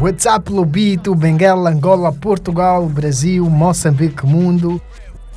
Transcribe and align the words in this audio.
WhatsApp, 0.00 0.52
Lobito, 0.52 1.12
Benguela, 1.12 1.70
Angola, 1.70 2.12
Portugal, 2.12 2.86
Brasil, 2.86 3.44
Moçambique, 3.50 4.24
Mundo. 4.24 4.80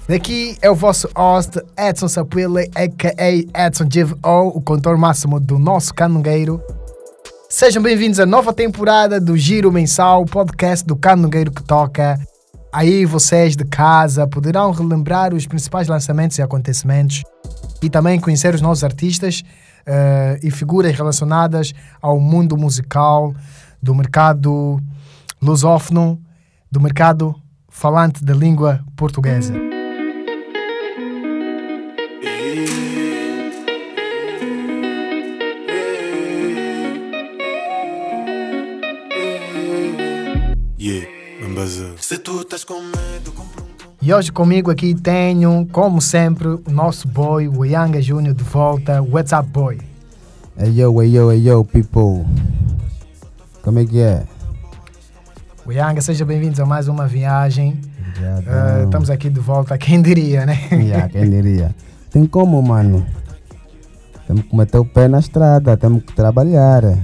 Daqui 0.08 0.56
é 0.62 0.70
o 0.70 0.76
vosso 0.76 1.10
host, 1.16 1.60
Edson 1.76 2.08
Sapuele, 2.08 2.70
a.k.a. 2.76 3.66
Edson 3.68 3.86
GVO, 3.86 4.50
o 4.50 4.62
contor 4.62 4.98
máximo 4.98 5.40
do 5.40 5.58
nosso 5.58 5.92
canungueiro. 5.94 6.62
Sejam 7.50 7.82
bem-vindos 7.82 8.20
à 8.20 8.26
nova 8.26 8.54
temporada 8.54 9.20
do 9.20 9.36
Giro 9.36 9.72
Mensal, 9.72 10.26
podcast 10.26 10.86
do 10.86 10.96
canungueiro 10.96 11.52
que 11.52 11.64
toca. 11.64 12.20
Aí 12.72 13.04
vocês 13.04 13.58
de 13.58 13.66
casa 13.66 14.28
poderão 14.28 14.72
relembrar 14.72 15.34
os 15.34 15.48
principais 15.48 15.88
lançamentos 15.88 16.38
e 16.38 16.42
acontecimentos 16.42 17.24
e 17.82 17.90
também 17.90 18.20
conhecer 18.20 18.54
os 18.54 18.62
nossos 18.62 18.84
artistas 18.84 19.44
uh, 19.88 20.40
e 20.44 20.52
figuras 20.52 20.96
relacionadas 20.96 21.74
ao 22.02 22.20
mundo 22.20 22.56
musical, 22.56 23.34
do 23.82 23.96
mercado 23.96 24.80
lusófono, 25.42 26.22
do 26.70 26.80
mercado 26.80 27.36
falante 27.68 28.24
da 28.24 28.34
língua 28.34 28.84
portuguesa. 28.96 29.54
E 44.04 44.14
hoje 44.14 44.32
comigo 44.32 44.72
aqui 44.72 44.96
tenho, 44.96 45.68
como 45.72 46.02
sempre, 46.02 46.48
o 46.48 46.62
nosso 46.70 47.08
boy, 47.08 47.48
o 47.48 47.64
Yanga 47.64 48.02
Júnior, 48.02 48.34
de 48.34 48.44
volta. 48.44 49.02
What's 49.02 49.32
up, 49.32 49.48
boy? 49.50 49.78
Hey 50.58 50.72
yo, 50.76 51.02
hey 51.02 51.12
yo, 51.12 51.32
hey 51.32 51.44
yo, 51.44 51.64
people. 51.64 52.26
Como 53.64 53.78
é 53.78 53.86
que 53.86 54.00
é? 54.00 54.24
O 55.66 55.72
Yanga, 55.72 56.02
seja 56.02 56.26
bem-vindos 56.26 56.60
a 56.60 56.66
mais 56.66 56.88
uma 56.88 57.06
viagem. 57.06 57.80
Uh, 58.18 58.86
estamos 58.86 59.10
aqui 59.10 59.30
de 59.30 59.40
volta, 59.40 59.78
quem 59.78 60.02
diria, 60.02 60.48
né? 60.48 60.58
yeah, 60.72 61.08
quem 61.08 61.30
diria. 61.30 61.76
Tem 62.10 62.26
como, 62.26 62.60
mano? 62.62 63.06
Temos 64.26 64.46
que 64.46 64.56
meter 64.56 64.80
o 64.80 64.86
pé 64.86 65.08
na 65.08 65.20
estrada, 65.20 65.78
temos 65.78 66.04
que 66.04 66.14
trabalhar. 66.14 66.98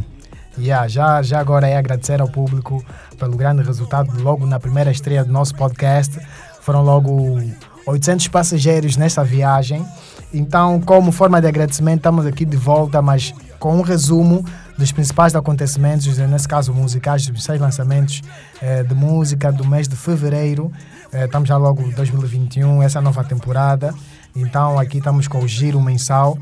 Yeah, 0.57 0.87
já, 0.87 1.21
já 1.21 1.39
agora 1.39 1.67
é 1.67 1.77
agradecer 1.77 2.19
ao 2.19 2.27
público 2.27 2.83
pelo 3.19 3.37
grande 3.37 3.61
resultado 3.61 4.11
logo 4.23 4.47
na 4.47 4.59
primeira 4.59 4.89
estreia 4.89 5.23
do 5.23 5.31
nosso 5.31 5.53
podcast. 5.53 6.19
Foram 6.61 6.81
logo 6.81 7.39
800 7.85 8.29
passageiros 8.29 8.97
nessa 8.97 9.23
viagem. 9.23 9.85
Então, 10.33 10.81
como 10.81 11.11
forma 11.11 11.39
de 11.39 11.47
agradecimento, 11.47 11.99
estamos 11.99 12.25
aqui 12.25 12.45
de 12.45 12.57
volta, 12.57 12.99
mas 12.99 13.33
com 13.59 13.75
um 13.77 13.81
resumo 13.81 14.43
dos 14.77 14.91
principais 14.91 15.35
acontecimentos, 15.35 16.17
nesse 16.17 16.47
caso 16.47 16.73
musicais, 16.73 17.27
dos 17.27 17.43
seis 17.43 17.59
lançamentos 17.59 18.21
eh, 18.61 18.83
de 18.83 18.93
música 18.93 19.51
do 19.51 19.65
mês 19.65 19.87
de 19.87 19.95
fevereiro. 19.95 20.71
Eh, 21.11 21.25
estamos 21.25 21.49
já 21.49 21.57
logo 21.57 21.81
em 21.81 21.91
2021, 21.91 22.83
essa 22.83 23.01
nova 23.01 23.23
temporada. 23.23 23.93
Então, 24.35 24.77
aqui 24.77 24.99
estamos 24.99 25.27
com 25.27 25.39
o 25.39 25.47
giro 25.47 25.81
mensal. 25.81 26.37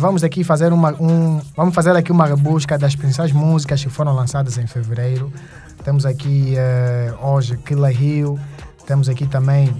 Vamos 0.00 0.22
aqui 0.22 0.44
fazer 0.44 0.72
uma 0.72 0.92
um, 0.92 1.40
vamos 1.56 1.74
fazer 1.74 1.94
aqui 1.96 2.12
uma 2.12 2.34
busca 2.36 2.78
das 2.78 2.94
principais 2.94 3.32
músicas 3.32 3.82
que 3.82 3.90
foram 3.90 4.14
lançadas 4.14 4.56
em 4.58 4.66
fevereiro. 4.66 5.30
Temos 5.84 6.06
aqui 6.06 6.54
hoje 7.20 7.56
Killa 7.58 7.92
Hill, 7.92 8.38
temos 8.86 9.08
aqui 9.08 9.26
também 9.26 9.74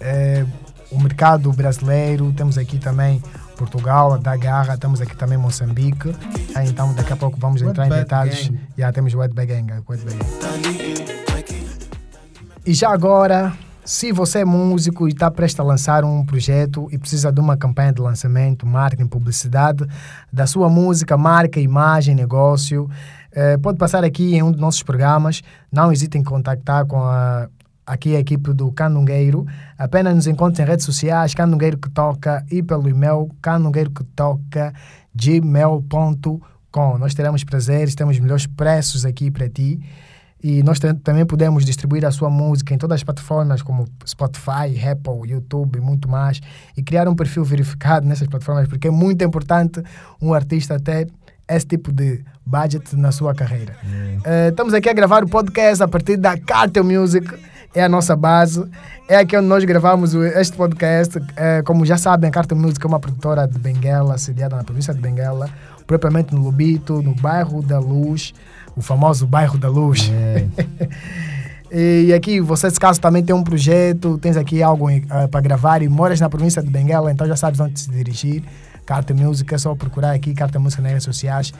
é, 0.00 0.44
o 0.90 1.00
mercado 1.00 1.50
brasileiro, 1.52 2.32
temos 2.32 2.58
aqui 2.58 2.78
também 2.78 3.22
Portugal, 3.64 4.18
da 4.18 4.36
Garra, 4.36 4.76
temos 4.76 5.00
aqui 5.00 5.16
também 5.16 5.38
Moçambique. 5.38 6.14
Ah, 6.54 6.64
então 6.64 6.92
daqui 6.92 7.12
a 7.12 7.16
pouco 7.16 7.38
vamos 7.40 7.62
entrar 7.62 7.86
em 7.86 7.90
detalhes. 7.90 8.50
Já 8.76 8.92
temos 8.92 9.14
o 9.14 9.18
Wet 9.18 9.34
Bagenga. 9.34 9.82
E 12.66 12.74
já 12.74 12.90
agora, 12.90 13.54
se 13.82 14.12
você 14.12 14.40
é 14.40 14.44
músico 14.44 15.08
e 15.08 15.12
está 15.12 15.30
prestes 15.30 15.60
a 15.60 15.62
lançar 15.62 16.04
um 16.04 16.24
projeto 16.26 16.88
e 16.92 16.98
precisa 16.98 17.32
de 17.32 17.40
uma 17.40 17.56
campanha 17.56 17.92
de 17.92 18.02
lançamento, 18.02 18.66
marketing, 18.66 19.06
publicidade 19.06 19.86
da 20.30 20.46
sua 20.46 20.68
música, 20.68 21.16
marca, 21.16 21.58
imagem, 21.58 22.14
negócio, 22.14 22.88
eh, 23.32 23.56
pode 23.56 23.78
passar 23.78 24.04
aqui 24.04 24.34
em 24.34 24.42
um 24.42 24.52
dos 24.52 24.60
nossos 24.60 24.82
programas. 24.82 25.42
Não 25.72 25.90
hesite 25.90 26.18
em 26.18 26.22
contactar 26.22 26.84
com 26.84 27.02
a 27.02 27.48
aqui 27.86 28.16
a 28.16 28.20
equipe 28.20 28.52
do 28.52 28.70
Canungueiro. 28.72 29.46
Apenas 29.78 30.14
nos 30.14 30.26
encontre 30.26 30.62
em 30.62 30.66
redes 30.66 30.84
sociais, 30.84 31.34
Canungueiro 31.34 31.78
que 31.78 31.90
toca 31.90 32.44
e 32.50 32.62
pelo 32.62 32.88
e-mail 32.88 33.30
canungueiro 33.40 33.90
que 33.90 34.04
toca 34.04 34.72
gmail.com. 35.14 36.98
Nós 36.98 37.14
teremos 37.14 37.44
prazeres, 37.44 37.94
temos 37.94 38.18
melhores 38.18 38.46
preços 38.46 39.04
aqui 39.04 39.30
para 39.30 39.48
ti. 39.48 39.80
E 40.42 40.62
nós 40.62 40.78
também 40.78 41.24
podemos 41.24 41.64
distribuir 41.64 42.04
a 42.04 42.10
sua 42.10 42.28
música 42.28 42.74
em 42.74 42.76
todas 42.76 42.96
as 42.96 43.02
plataformas 43.02 43.62
como 43.62 43.86
Spotify, 44.06 44.78
Apple, 44.90 45.30
YouTube 45.30 45.78
e 45.78 45.80
muito 45.80 46.06
mais. 46.06 46.38
E 46.76 46.82
criar 46.82 47.08
um 47.08 47.14
perfil 47.14 47.42
verificado 47.44 48.06
nessas 48.06 48.28
plataformas, 48.28 48.68
porque 48.68 48.88
é 48.88 48.90
muito 48.90 49.24
importante 49.24 49.82
um 50.20 50.34
artista 50.34 50.78
ter 50.78 51.10
esse 51.48 51.66
tipo 51.66 51.90
de 51.90 52.22
budget 52.44 52.94
na 52.94 53.10
sua 53.10 53.34
carreira. 53.34 53.74
Uh, 53.84 54.50
estamos 54.50 54.74
aqui 54.74 54.88
a 54.90 54.92
gravar 54.92 55.24
o 55.24 55.28
podcast 55.28 55.82
a 55.82 55.88
partir 55.88 56.18
da 56.18 56.38
Cartel 56.38 56.84
Music 56.84 57.26
é 57.74 57.82
a 57.82 57.88
nossa 57.88 58.14
base. 58.14 58.64
É 59.08 59.16
aqui 59.16 59.36
onde 59.36 59.48
nós 59.48 59.64
gravamos 59.64 60.14
este 60.14 60.56
podcast. 60.56 61.20
É, 61.36 61.62
como 61.62 61.84
já 61.84 61.98
sabem, 61.98 62.28
a 62.28 62.32
Carta 62.32 62.54
Música 62.54 62.86
é 62.86 62.88
uma 62.88 63.00
produtora 63.00 63.46
de 63.46 63.58
Benguela, 63.58 64.16
sediada 64.16 64.56
na 64.56 64.64
província 64.64 64.94
de 64.94 65.00
Benguela, 65.00 65.50
propriamente 65.86 66.34
no 66.34 66.40
Lubito, 66.40 67.02
no 67.02 67.14
bairro 67.14 67.60
da 67.62 67.78
Luz, 67.78 68.32
o 68.76 68.80
famoso 68.80 69.26
bairro 69.26 69.58
da 69.58 69.68
Luz. 69.68 70.10
É. 70.12 70.46
e 72.06 72.14
aqui, 72.14 72.40
você, 72.40 72.70
se 72.70 72.78
caso 72.78 73.00
também 73.00 73.22
tem 73.22 73.34
um 73.34 73.42
projeto, 73.42 74.16
tens 74.18 74.36
aqui 74.36 74.62
algo 74.62 74.88
uh, 74.88 75.28
para 75.30 75.40
gravar 75.40 75.82
e 75.82 75.88
moras 75.88 76.20
na 76.20 76.30
província 76.30 76.62
de 76.62 76.70
Benguela, 76.70 77.10
então 77.10 77.26
já 77.26 77.36
sabes 77.36 77.58
onde 77.60 77.78
se 77.78 77.90
dirigir. 77.90 78.42
Carta 78.86 79.14
Música, 79.14 79.54
é 79.54 79.58
só 79.58 79.74
procurar 79.74 80.12
aqui 80.12 80.34
Carta 80.34 80.58
Música 80.58 80.82
nas 80.82 80.92
redes 80.92 81.04
sociais 81.04 81.52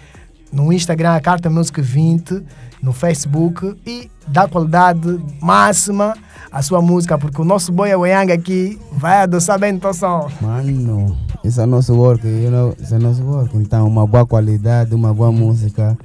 no 0.53 0.73
Instagram, 0.73 1.15
a 1.15 1.21
Carta 1.21 1.51
Music 1.51 1.81
20, 1.81 2.43
no 2.83 2.93
Facebook 2.93 3.77
e 3.87 4.11
dá 4.27 4.47
qualidade 4.47 5.21
máxima 5.41 6.15
à 6.53 6.63
sua 6.63 6.81
música, 6.81 7.19
porque 7.19 7.41
o 7.41 7.45
nosso 7.45 7.73
boy 7.73 7.91
Yang 7.91 8.33
aqui 8.33 8.81
vai 8.93 9.23
adoçar 9.23 9.59
bem 9.59 9.81
o 9.83 9.93
som. 9.93 10.31
Mano, 10.41 11.17
esse 11.43 11.61
é 11.61 11.65
o 11.65 11.67
nosso 11.67 11.95
work, 11.95 12.27
you 12.27 12.51
know, 12.51 12.77
esse 12.81 12.95
é 12.95 12.97
o 12.99 13.01
nosso 13.01 13.23
work. 13.23 13.57
Então, 13.57 13.87
uma 13.87 14.07
boa 14.07 14.27
qualidade, 14.27 14.95
uma 14.95 15.13
boa 15.13 15.33
música, 15.33 15.97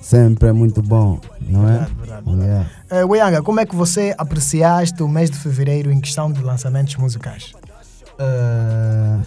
sempre 0.00 0.48
é 0.48 0.52
muito 0.52 0.82
bom, 0.82 1.20
não 1.40 1.68
é? 1.68 1.86
Verdade, 1.96 2.24
verdade. 2.24 2.68
Yeah. 2.90 3.40
Uh, 3.40 3.42
como 3.42 3.60
é 3.60 3.66
que 3.66 3.76
você 3.76 4.14
apreciaste 4.18 5.02
o 5.02 5.08
mês 5.08 5.30
de 5.30 5.38
fevereiro 5.38 5.92
em 5.92 6.00
questão 6.00 6.32
de 6.32 6.42
lançamentos 6.42 6.96
musicais? 6.96 7.52
Uh, 8.18 9.22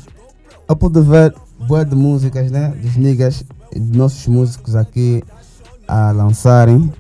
eu 0.68 0.76
pude 0.76 1.00
ver 1.02 1.34
boa 1.68 1.86
de 1.86 1.96
músicas, 1.96 2.52
né? 2.52 2.74
Dos 2.82 2.96
niggas 2.98 3.44
nossos 3.76 4.28
músicos 4.28 4.76
aqui 4.76 5.24
a 5.88 6.12
lançarem. 6.12 6.92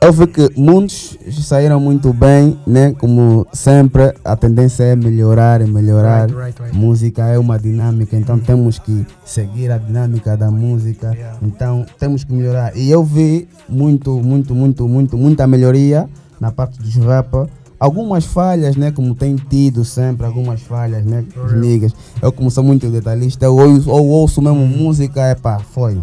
Eu 0.00 0.12
vi 0.12 0.26
que 0.26 0.50
muitos 0.56 1.18
saíram 1.42 1.80
muito 1.80 2.12
bem, 2.12 2.58
né? 2.66 2.92
Como 2.92 3.46
sempre, 3.52 4.14
a 4.24 4.36
tendência 4.36 4.84
é 4.84 4.94
melhorar 4.94 5.62
e 5.62 5.66
melhorar. 5.66 6.26
Right, 6.28 6.36
right, 6.36 6.62
right. 6.62 6.76
Música 6.76 7.26
é 7.26 7.38
uma 7.38 7.58
dinâmica, 7.58 8.14
então 8.16 8.38
temos 8.38 8.78
que 8.78 9.06
seguir 9.24 9.70
a 9.70 9.78
dinâmica 9.78 10.36
da 10.36 10.50
música. 10.50 11.12
Yeah. 11.12 11.38
Então 11.42 11.86
temos 11.98 12.24
que 12.24 12.32
melhorar. 12.32 12.76
E 12.76 12.90
eu 12.90 13.02
vi 13.02 13.48
muito, 13.68 14.20
muito, 14.20 14.54
muito, 14.54 14.86
muito, 14.86 15.16
muita 15.16 15.46
melhoria 15.46 16.08
na 16.38 16.52
parte 16.52 16.78
dos 16.78 16.94
rappers 16.96 17.48
algumas 17.78 18.24
falhas, 18.24 18.76
né? 18.76 18.90
Como 18.90 19.14
tem 19.14 19.36
tido 19.36 19.84
sempre, 19.84 20.26
algumas 20.26 20.60
falhas, 20.60 21.04
né? 21.04 21.24
Os 21.44 21.52
niggas. 21.52 21.92
Eu 22.20 22.32
como 22.32 22.50
sou 22.50 22.64
muito 22.64 22.88
detalhista, 22.88 23.48
ou, 23.48 23.60
ou 23.86 24.06
ouço 24.08 24.40
mesmo 24.42 24.66
música, 24.66 25.22
é 25.22 25.34
pá, 25.34 25.58
foi 25.58 26.00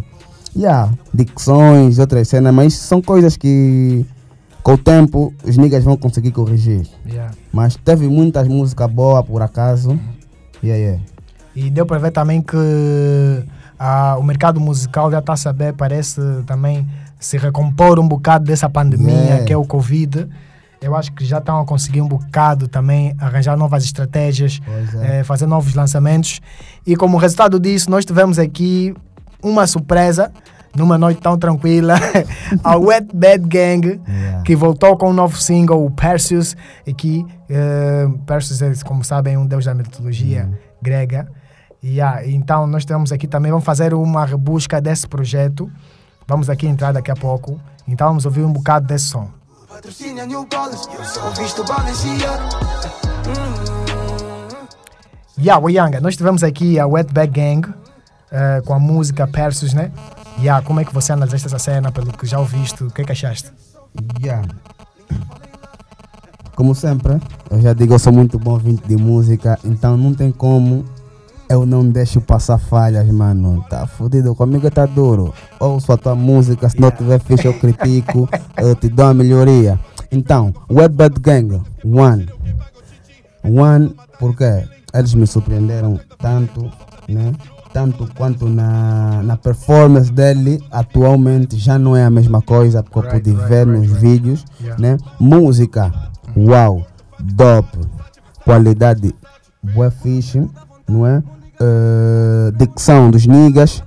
yeah, 0.56 0.92
dicções, 1.14 2.00
outras 2.00 2.28
cenas, 2.28 2.54
mas 2.54 2.74
são 2.74 3.02
coisas 3.02 3.36
que 3.38 4.06
com 4.62 4.74
o 4.74 4.78
tempo 4.78 5.34
os 5.44 5.58
niggas 5.58 5.84
vão 5.84 5.98
conseguir 5.98 6.32
corrigir. 6.32 6.88
Yeah. 7.06 7.34
Mas 7.52 7.76
teve 7.76 8.08
muitas 8.08 8.48
músicas 8.48 8.90
boas 8.90 9.26
por 9.26 9.42
acaso. 9.42 9.92
Uhum. 9.92 10.00
Yeah, 10.64 10.82
yeah. 10.82 11.04
E 11.56 11.70
deu 11.70 11.86
para 11.86 12.00
ver 12.00 12.12
também 12.12 12.42
que 12.42 12.56
uh, 12.56 14.20
o 14.20 14.24
mercado 14.24 14.60
musical 14.60 15.12
já 15.12 15.20
está 15.20 15.34
a 15.34 15.38
saber, 15.38 15.74
parece 15.74 16.22
também 16.46 16.88
se 17.20 17.38
recompor 17.38 18.00
um 18.00 18.08
bocado 18.08 18.46
dessa 18.46 18.70
pandemia 18.70 19.14
yeah. 19.14 19.46
que 19.46 19.54
é 19.54 19.58
o 19.58 19.66
Covid. 19.66 20.28
Eu 20.82 20.96
acho 20.96 21.14
que 21.14 21.24
já 21.24 21.38
estão 21.38 21.62
a 21.62 21.66
conseguir 21.66 22.02
um 22.02 22.08
bocado 22.08 22.68
também 22.68 23.16
arranjar 23.18 23.56
novas 23.56 23.86
estratégias, 23.86 24.60
é. 25.02 25.20
Eh, 25.20 25.24
fazer 25.24 25.46
novos 25.46 25.74
lançamentos. 25.74 26.42
E 26.86 26.94
como 26.98 27.16
resultado 27.16 27.58
disso, 27.58 27.90
nós 27.90 28.04
tivemos 28.04 28.38
aqui 28.38 28.94
uma 29.44 29.68
surpresa 29.68 30.32
numa 30.76 30.98
noite 30.98 31.22
tão 31.22 31.38
tranquila, 31.38 31.96
a 32.64 32.78
Wet 32.78 33.08
Bad 33.14 33.48
Gang, 33.48 34.02
yeah. 34.08 34.42
que 34.44 34.56
voltou 34.56 34.98
com 34.98 35.12
um 35.12 35.14
novo 35.14 35.38
single, 35.38 35.86
o 35.86 35.92
Perseus, 35.92 36.56
aqui, 36.88 37.26
uh, 37.50 38.18
Perseus 38.20 38.62
é, 38.62 38.74
como 38.84 39.04
sabem, 39.04 39.38
um 39.38 39.46
deus 39.46 39.66
da 39.66 39.74
mitologia 39.74 40.46
mm. 40.46 40.54
grega. 40.82 41.28
Yeah, 41.84 42.26
então 42.26 42.66
nós 42.66 42.86
temos 42.86 43.12
aqui 43.12 43.28
também, 43.28 43.52
vamos 43.52 43.66
fazer 43.66 43.94
uma 43.94 44.26
rebusca 44.26 44.82
desse 44.82 45.08
projeto, 45.08 45.70
vamos 46.26 46.50
aqui 46.50 46.66
entrar 46.66 46.92
daqui 46.94 47.12
a 47.12 47.16
pouco, 47.16 47.60
Então 47.88 48.08
vamos 48.08 48.26
ouvir 48.26 48.42
um 48.42 48.52
bocado 48.52 48.88
desse 48.88 49.06
som. 49.06 49.28
Patrocina 49.68 50.26
New 50.26 50.48
Balance, 50.50 50.88
eu 50.98 51.04
só 51.04 51.30
visto 51.32 51.64
Balenciaga. 51.66 52.50
Yeah, 55.38 55.62
Wayanga, 55.62 56.00
nós 56.00 56.16
tivemos 56.16 56.44
aqui 56.44 56.80
a 56.80 56.88
Wetback 56.88 57.34
Gang 57.34 57.83
eh, 58.34 58.62
com 58.66 58.74
a 58.74 58.80
música 58.80 59.28
Persus, 59.28 59.74
né? 59.74 59.92
Yeah, 60.40 60.66
como 60.66 60.80
é 60.80 60.86
que 60.86 60.92
você 60.92 61.14
analisaste 61.14 61.46
essa 61.46 61.60
cena, 61.60 61.92
pelo 61.92 62.12
que 62.12 62.26
já 62.26 62.40
ouviste, 62.40 62.84
o 62.84 62.90
que 62.90 63.04
é 63.04 63.06
que 63.06 63.12
achaste? 63.12 63.52
Yeah. 64.20 64.48
Como 66.56 66.74
sempre, 66.74 67.22
eu 67.52 67.62
já 67.62 67.74
digo, 67.74 67.94
eu 67.94 68.00
sou 68.00 68.12
muito 68.12 68.40
bom 68.40 68.54
ouvinte 68.54 68.88
de 68.88 68.98
música, 68.98 69.60
então 69.64 69.96
não 69.96 70.14
tem 70.14 70.32
como 70.32 70.84
eu 71.48 71.68
não 71.68 71.88
deixo 71.88 72.20
passar 72.20 72.58
falhas, 72.58 73.08
mano. 73.10 73.64
Tá 73.70 73.86
fudido, 73.86 74.34
comigo 74.34 74.72
tá 74.72 74.88
duro. 74.88 75.32
Ouço 75.60 75.92
a 75.92 75.98
tua 75.98 76.16
música, 76.16 76.68
se 76.68 76.80
não 76.80 76.90
tiver 76.90 77.20
ficha 77.20 77.48
eu 77.48 77.60
critico, 77.60 78.28
eu 78.58 78.76
te 78.76 78.90
dou 78.90 79.06
a 79.06 79.14
melhoria. 79.14 79.80
Então, 80.12 80.52
Wet 80.72 80.96
Bad 80.96 81.20
Gang, 81.20 81.62
One. 81.86 82.28
One, 83.44 83.96
porque 84.20 84.64
eles 84.94 85.14
me 85.14 85.28
surpreenderam 85.28 86.00
tanto, 86.18 86.72
né? 87.08 87.34
Tanto 87.74 88.08
quanto 88.16 88.48
na, 88.48 89.22
na 89.24 89.36
performance 89.36 90.12
dele, 90.12 90.64
atualmente 90.72 91.58
já 91.58 91.80
não 91.80 91.96
é 91.96 92.04
a 92.06 92.10
mesma 92.10 92.40
coisa 92.42 92.84
que 92.84 92.96
eu 92.96 93.02
pude 93.02 93.32
right, 93.32 93.48
ver 93.50 93.68
right, 93.68 93.88
nos 93.88 94.00
vídeos, 94.00 94.46
Yeah. 94.62 94.80
né? 94.82 94.98
Música, 95.20 95.92
uau, 96.38 96.86
dope, 97.20 97.80
qualidade, 98.46 99.14
boa 99.74 99.90
fixe, 99.90 100.48
não 100.88 101.08
é? 101.08 101.24
Eh, 101.60 102.52
dicção 102.58 103.10
dos 103.10 103.26
niggas, 103.26 103.84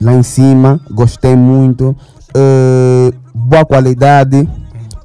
lá 0.00 0.12
em 0.14 0.22
cima, 0.24 0.80
gostei 0.90 1.36
muito, 1.36 1.94
Eh, 2.34 3.12
boa 3.34 3.64
qualidade 3.64 4.48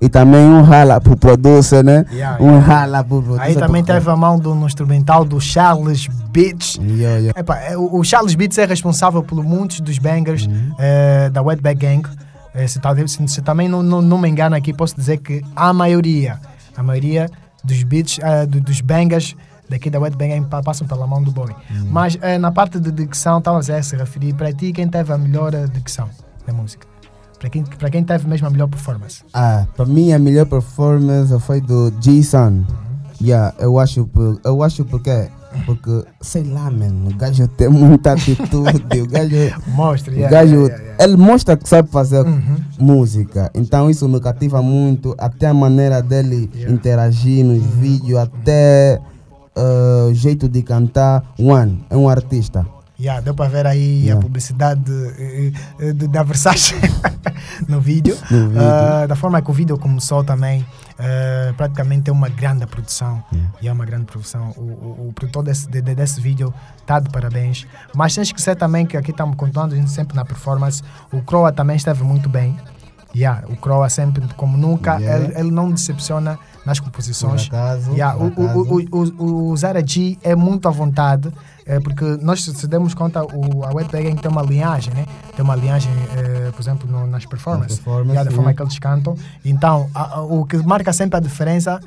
e 0.02 0.08
também 0.10 0.46
um 0.46 0.62
rala 0.62 1.02
pro 1.02 1.18
producer, 1.18 1.84
né? 1.84 2.06
Yeah, 2.12 2.42
um 2.44 2.60
rala 2.60 3.04
pro 3.04 3.22
producer. 3.22 3.42
Aí 3.48 3.56
também 3.56 3.84
teve 3.84 4.10
a 4.10 4.16
mão 4.16 4.38
do, 4.40 4.54
no 4.54 4.66
instrumental 4.66 5.26
do 5.26 5.40
Charles 5.42 6.08
Beats. 6.32 6.76
Yeah, 6.82 7.18
yeah. 7.20 7.40
Epá, 7.40 7.58
é, 7.60 7.78
o, 7.78 7.98
o 8.00 8.04
Charles 8.04 8.36
Beats 8.36 8.58
é 8.58 8.66
responsável 8.66 9.24
por 9.24 9.44
muitos 9.44 9.80
dos 9.80 9.98
bangers 9.98 10.48
eh, 10.78 11.30
da 11.32 11.42
Wetback 11.42 11.80
Gang. 11.80 12.04
Eh, 12.54 12.68
se, 12.68 12.80
se- 13.08 13.28
se 13.28 13.42
também 13.42 13.68
não, 13.68 13.82
não, 13.84 14.02
não 14.02 14.18
me 14.18 14.30
engano 14.30 14.56
aqui, 14.56 14.74
posso 14.74 14.96
dizer 14.96 15.18
que 15.18 15.42
a 15.56 15.74
maioria, 15.74 16.40
a 16.76 16.84
maioria 16.84 17.30
dos 17.64 17.82
beats, 17.84 18.20
eh, 18.22 18.46
do- 18.46 18.62
dos 18.62 18.82
bangers 18.82 19.36
daqui 19.70 19.90
da 19.90 20.00
Wetback 20.00 20.32
Gang 20.34 20.46
pa- 20.48 20.62
passam 20.64 20.88
pela 20.88 21.06
mão 21.08 21.22
do 21.24 21.32
boy. 21.32 21.54
Mas 21.92 22.18
eh, 22.22 22.38
na 22.38 22.52
parte 22.52 22.80
de 22.80 22.92
dicção, 22.92 23.40
estavas 23.40 23.70
a 23.70 23.82
se 23.82 23.96
referir 23.96 24.34
para 24.34 24.54
ti 24.54 24.72
quem 24.72 24.88
teve 24.88 25.12
a 25.12 25.18
melhor 25.18 25.52
dicção 25.74 26.08
da 26.46 26.54
música. 26.54 26.88
Para 27.40 27.50
quem, 27.50 27.64
para 27.64 27.90
quem 27.90 28.04
teve 28.04 28.28
mesmo 28.28 28.48
a 28.48 28.50
melhor 28.50 28.68
performance. 28.68 29.24
Ah, 29.34 29.66
para 29.76 29.86
mim 29.86 30.12
a 30.12 30.20
melhor 30.20 30.46
performance 30.48 31.38
foi 31.42 31.62
do 31.62 31.94
G-Sun. 32.02 32.64
Yeah, 33.22 33.54
eu 33.60 33.80
acho, 33.80 34.08
eu 34.44 34.62
acho 34.64 34.86
porque, 34.86 35.28
porque, 35.66 36.04
sei 36.22 36.44
lá, 36.44 36.70
mano, 36.70 37.10
o 37.10 37.16
gajo 37.16 37.48
tem 37.48 37.68
muita 37.68 38.12
atitude, 38.14 39.02
o 39.02 39.08
gajo, 39.10 39.36
Mostra, 39.68 40.14
o 40.14 40.16
yeah, 40.16 40.32
gajo 40.36 40.66
yeah, 40.68 40.84
yeah, 40.84 41.04
ele 41.04 41.18
mostra 41.18 41.58
que 41.58 41.68
sabe 41.68 41.90
fazer 41.90 42.24
Uhum. 42.26 42.58
música, 42.80 43.50
então 43.56 43.90
isso 43.90 44.08
me 44.08 44.20
cativa 44.20 44.62
muito, 44.62 45.16
até 45.18 45.48
a 45.48 45.54
maneira 45.54 46.00
dele. 46.02 46.50
Uhum. 46.56 46.74
interagir 46.76 47.44
nos 47.44 47.64
vídeos, 47.64 48.20
até 48.20 49.00
ah, 49.56 50.08
o 50.10 50.14
jeito 50.14 50.48
de 50.48 50.62
cantar, 50.62 51.24
one, 51.40 51.84
é 51.90 51.98
um 51.98 52.08
artista. 52.08 52.66
Yeah, 53.00 53.22
deu 53.22 53.36
para 53.36 53.48
ver 53.48 53.68
aí 53.68 54.02
a 54.02 54.06
Yeah. 54.06 54.22
publicidade 54.22 54.92
eh, 55.20 55.52
eh, 55.80 55.94
de- 55.94 56.08
da 56.08 56.24
Versace 56.24 56.74
no 57.70 57.80
vídeo. 57.80 58.18
No 58.32 58.48
vídeo. 58.50 58.60
Ah, 58.62 59.06
da 59.08 59.16
forma 59.16 59.40
que 59.40 59.52
o 59.52 59.54
vídeo 59.54 59.78
começou 59.78 60.24
também, 60.24 60.66
eh, 60.98 61.54
praticamente 61.56 62.10
é 62.10 62.14
uma 62.14 62.28
grande 62.28 62.66
produção. 62.66 63.24
Yeah. 63.32 63.54
E 63.62 63.68
é 63.68 63.72
uma 63.72 63.86
grande 63.86 64.06
produção. 64.06 64.52
O, 64.58 64.62
o, 64.62 65.08
o 65.10 65.14
produtor 65.14 65.44
desse, 65.44 65.70
de- 65.70 65.82
de- 65.82 65.94
desse 65.94 66.20
vídeo 66.20 66.52
está 66.80 67.00
de 67.00 67.10
parabéns. 67.12 67.68
Mas 67.94 68.16
tens 68.16 68.32
que 68.32 68.42
ser 68.42 68.56
também 68.56 68.84
que 68.84 68.98
aqui 68.98 69.12
estamos 69.12 69.36
contando 69.36 69.74
a 69.74 69.76
gente 69.76 69.92
sempre 69.92 70.16
na 70.16 70.26
performance. 70.26 70.82
O 71.12 71.22
Croa 71.22 71.52
também 71.52 71.76
esteve 71.76 72.04
muito 72.04 72.28
bem. 72.28 72.58
Yeah, 73.16 73.44
o 73.48 73.56
Croa 73.56 73.90
sempre, 73.90 74.24
como 74.36 74.58
nunca, 74.58 74.98
Yeah. 75.00 75.26
ele, 75.26 75.40
ele 75.40 75.52
não 75.52 75.72
decepciona 75.72 76.38
nas 76.66 76.80
composições. 76.80 77.48
Por 77.48 77.56
acaso, 77.56 77.92
Yeah, 77.92 78.18
por 78.18 78.32
o, 78.44 78.74
o, 78.74 78.82
o, 78.92 79.24
o, 79.24 79.52
o 79.52 79.58
Zara 79.58 79.86
G 79.86 80.18
é 80.24 80.36
muito 80.36 80.68
à 80.68 80.72
vontade, 80.72 81.32
é, 81.68 81.80
porque 81.80 82.04
nós 82.22 82.44
se 82.44 82.68
demos 82.68 82.94
conta, 82.94 83.24
o, 83.24 83.64
a 83.66 83.74
Gang 84.02 84.16
tem 84.22 84.32
uma 84.32 84.42
linhagem, 84.42 84.94
né? 84.94 85.06
Tem 85.36 85.44
uma 85.44 85.56
linhagem, 85.56 85.92
eh, 86.16 86.50
por 86.52 86.62
exemplo, 86.62 86.90
no- 86.90 87.06
nas 87.06 87.26
performances, 87.26 87.80
yeah, 88.14 88.24
da 88.24 88.36
forma 88.36 88.54
que 88.54 88.62
eles 88.64 88.80
cantam. 88.80 89.16
Então, 89.44 89.90
a- 89.94 90.16
a- 90.16 90.22
o 90.22 90.46
que 90.46 90.58
marca 90.58 90.92
sempre 90.94 91.18
a 91.18 91.20
diferença, 91.20 91.80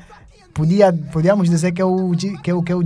podia, 0.53 0.91
podíamos 1.11 1.49
dizer 1.49 1.71
que 1.71 1.81
é 1.81 1.85
o 1.85 2.11
que 2.11 2.49
é 2.49 2.53
o, 2.53 2.61
que 2.61 2.71
é 2.71 2.75
o 2.75 2.83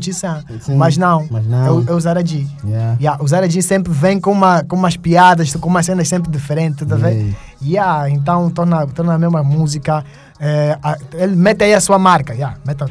mas 0.77 0.97
não, 0.97 1.27
mas 1.29 1.45
não. 1.45 1.65
É, 1.65 1.71
o, 1.71 1.85
é 1.87 1.91
o 1.93 1.99
Zara 1.99 2.25
G. 2.25 2.45
Yeah. 2.65 2.97
Yeah, 2.99 3.23
o 3.23 3.27
Zara 3.27 3.49
G 3.49 3.61
sempre 3.61 3.91
vem 3.91 4.19
com, 4.19 4.31
uma, 4.31 4.63
com 4.63 4.75
umas 4.75 4.95
piadas, 4.97 5.53
com 5.55 5.67
umas 5.69 5.85
cenas 5.85 6.07
sempre 6.07 6.31
diferentes, 6.31 6.87
tá 6.87 6.95
vendo? 6.95 7.15
Yeah. 7.15 7.35
Yeah, 7.61 8.09
então 8.09 8.49
torna, 8.49 8.85
torna 8.87 9.13
a 9.13 9.17
mesma 9.17 9.43
música. 9.43 10.03
eh, 10.39 10.77
a- 10.83 10.97
ele 11.13 11.35
mete 11.35 11.63
aí 11.63 11.73
a 11.73 11.79
sua 11.81 11.97
marca, 11.97 12.33
yeah, 12.33 12.57
meta, 12.65 12.85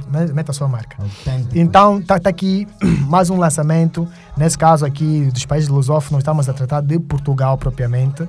a 0.50 0.52
sua 0.54 0.66
marca. 0.66 0.96
Autêntico. 1.00 1.56
Então, 1.58 2.00
tá, 2.02 2.18
tá 2.18 2.30
aqui 2.30 2.66
mais 3.06 3.28
um 3.30 3.36
lançamento. 3.36 4.08
Nesse 4.36 4.56
caso 4.58 4.84
aqui, 4.84 5.28
dos 5.32 5.44
países 5.44 5.68
lusófonos, 5.68 6.22
estamos 6.22 6.48
a 6.48 6.52
tratar 6.52 6.80
de 6.80 6.98
Portugal 6.98 7.56
propriamente. 7.58 8.26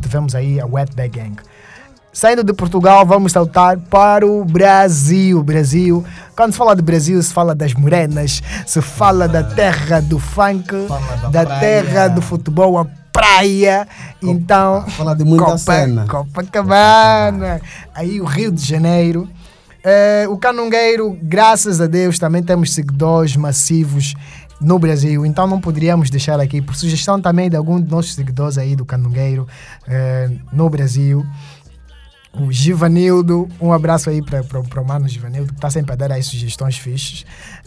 Tivemos 0.00 0.34
aí 0.34 0.58
a 0.58 0.64
Wetback 0.66 1.18
Gang. 1.18 1.36
Saindo 2.14 2.44
de 2.44 2.52
Portugal, 2.54 3.04
vamos 3.04 3.32
saltar 3.32 3.76
para 3.76 4.24
o 4.24 4.44
Brasil. 4.44 5.42
Brasil. 5.42 6.04
Quando 6.36 6.52
se 6.52 6.58
fala 6.58 6.76
de 6.76 6.80
Brasil, 6.82 7.20
se 7.20 7.32
fala 7.32 7.54
das 7.56 7.74
morenas, 7.74 8.40
se 8.64 8.80
fala 8.80 9.26
da 9.26 9.42
terra 9.42 10.00
do 10.00 10.18
funk, 10.20 10.68
da 11.32 11.42
da 11.44 11.58
terra 11.58 12.06
do 12.08 12.22
futebol, 12.22 12.78
a 12.78 12.86
praia. 13.12 13.86
Então, 14.22 14.84
Fala 14.90 15.14
de 15.16 15.24
muita 15.24 15.44
Copa- 15.44 15.58
cena. 15.58 16.06
Copacabana. 16.08 17.60
Aí 17.92 18.20
o 18.20 18.24
Rio 18.24 18.52
de 18.52 18.64
Janeiro. 18.64 19.28
Eh, 19.82 20.24
o 20.30 20.36
Canungueiro, 20.38 21.18
graças 21.20 21.80
a 21.80 21.86
Deus, 21.86 22.18
também 22.18 22.42
temos 22.42 22.72
seguidores 22.72 23.36
massivos 23.36 24.14
no 24.60 24.78
Brasil. 24.78 25.26
Então 25.26 25.46
não 25.46 25.60
poderíamos 25.60 26.08
deixar 26.10 26.40
aqui, 26.40 26.62
por 26.62 26.74
sugestão 26.74 27.20
também 27.20 27.50
de 27.50 27.56
algum 27.56 27.78
dos 27.80 27.90
nossos 27.90 28.14
seguidores 28.14 28.56
aí 28.56 28.74
do 28.74 28.84
Canungueiro 28.86 29.46
eh, 29.86 30.30
no 30.52 30.70
Brasil. 30.70 31.24
O 32.40 32.50
Givanildo, 32.50 33.48
um 33.60 33.72
abraço 33.72 34.10
aí 34.10 34.20
para 34.22 34.80
o 34.80 34.86
mano 34.86 35.08
Givanildo, 35.08 35.48
que 35.52 35.58
está 35.58 35.70
sempre 35.70 35.92
a 35.92 35.96
dar 35.96 36.10
aí 36.10 36.22
sugestões 36.22 36.76
fixes. 36.76 37.24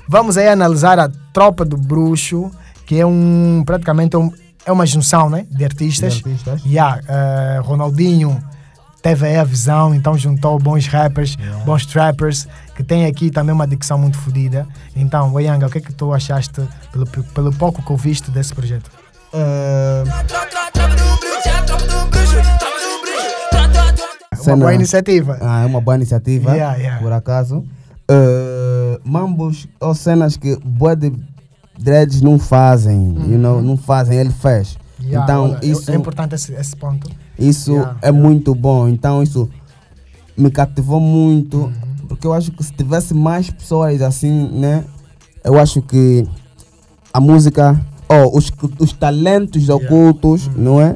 Vamos 0.07 0.37
aí 0.37 0.47
analisar 0.49 0.99
a 0.99 1.09
Tropa 1.31 1.63
do 1.63 1.77
Bruxo, 1.77 2.51
que 2.85 2.99
é 2.99 3.05
um 3.05 3.63
praticamente 3.65 4.17
um- 4.17 4.31
é 4.65 4.71
uma 4.71 4.85
junção 4.85 5.29
né, 5.29 5.45
de 5.49 5.63
artistas. 5.63 6.15
De 6.15 6.29
artistas. 6.29 6.61
Yeah, 6.65 7.01
eh, 7.07 7.59
Ronaldinho 7.63 8.43
teve 9.01 9.25
aí 9.27 9.37
a 9.37 9.43
visão, 9.45 9.95
então 9.95 10.17
juntou 10.17 10.59
bons 10.59 10.87
rappers, 10.87 11.37
bons 11.65 11.85
trappers, 11.85 12.45
que 12.75 12.83
tem 12.83 13.05
aqui 13.05 13.29
também 13.31 13.53
uma 13.55 13.65
dicção 13.65 13.97
muito 13.97 14.17
fodida. 14.17 14.67
Então, 14.93 15.31
Wayanga, 15.31 15.67
o 15.67 15.69
que 15.69 15.77
é 15.77 15.81
que 15.81 15.93
tu 15.93 16.13
achaste 16.13 16.61
pelo, 16.91 17.05
pelo 17.07 17.53
pouco 17.53 17.81
que 17.81 17.91
ouviste 17.91 18.29
desse 18.31 18.53
projeto? 18.53 18.91
Ah, 19.33 20.03
Cena- 24.51 24.57
boa 24.65 24.73
iniciativa. 24.73 25.37
Ah, 25.41 25.61
é 25.63 25.65
uma 25.65 25.81
boa 25.81 25.95
iniciativa, 25.95 26.51
Yeah, 26.51 26.75
yeah. 26.77 27.01
por 27.01 27.11
acaso. 27.11 27.63
Uh, 28.09 28.99
mambos 29.03 29.67
ou 29.79 29.93
cenas 29.93 30.37
que 30.37 30.55
boa 30.63 30.95
de 30.95 31.11
dreads 31.77 32.21
não 32.21 32.39
fazem, 32.39 33.15
you 33.27 33.37
know, 33.37 33.61
não 33.61 33.75
fazem, 33.77 34.17
ele 34.17 34.31
fez. 34.31 34.77
Uhum. 34.99 35.05
Yeah, 35.07 35.23
então, 35.25 35.43
olha, 35.51 35.59
é- 35.61 35.65
isso, 35.67 35.91
é 35.91 35.95
importante 35.95 36.33
esse, 36.35 36.53
esse 36.53 36.75
ponto. 36.75 37.09
isso 37.37 37.73
é 38.01 38.11
muito 38.11 38.55
bom. 38.55 38.87
Então, 38.87 39.21
isso 39.21 39.49
me 40.37 40.49
cativou 40.49 40.99
muito, 40.99 41.57
Uhum. 41.57 41.73
porque 42.07 42.25
eu 42.25 42.33
acho 42.33 42.51
que 42.51 42.63
se 42.63 42.71
tivesse 42.73 43.13
mais 43.13 43.49
pessoas 43.49 44.01
assim, 44.01 44.49
né, 44.57 44.83
eu 45.43 45.59
acho 45.59 45.81
que 45.81 46.25
a 47.13 47.19
música, 47.19 47.79
oh, 48.09 48.37
os, 48.37 48.51
os 48.79 48.93
talentos 48.93 49.67
ocultos, 49.69 50.49
não 50.55 50.79
é? 50.81 50.95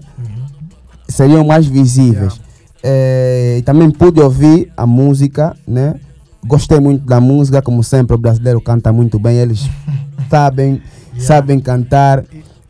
seriam 1.09 1.45
mais 1.45 1.65
visíveis. 1.67 2.39
E 2.83 3.61
também 3.63 3.91
pude 3.91 4.19
ouvir 4.19 4.71
a 4.75 4.85
música, 4.85 5.55
né? 5.67 5.95
Gostei 6.45 6.79
muito 6.79 7.05
da 7.05 7.21
música, 7.21 7.61
como 7.61 7.83
sempre, 7.83 8.15
o 8.15 8.17
brasileiro 8.17 8.59
canta 8.59 8.91
muito 8.91 9.19
bem, 9.19 9.37
eles 9.37 9.69
sabem, 10.29 10.81
sabem 11.17 11.59
cantar. 11.59 12.23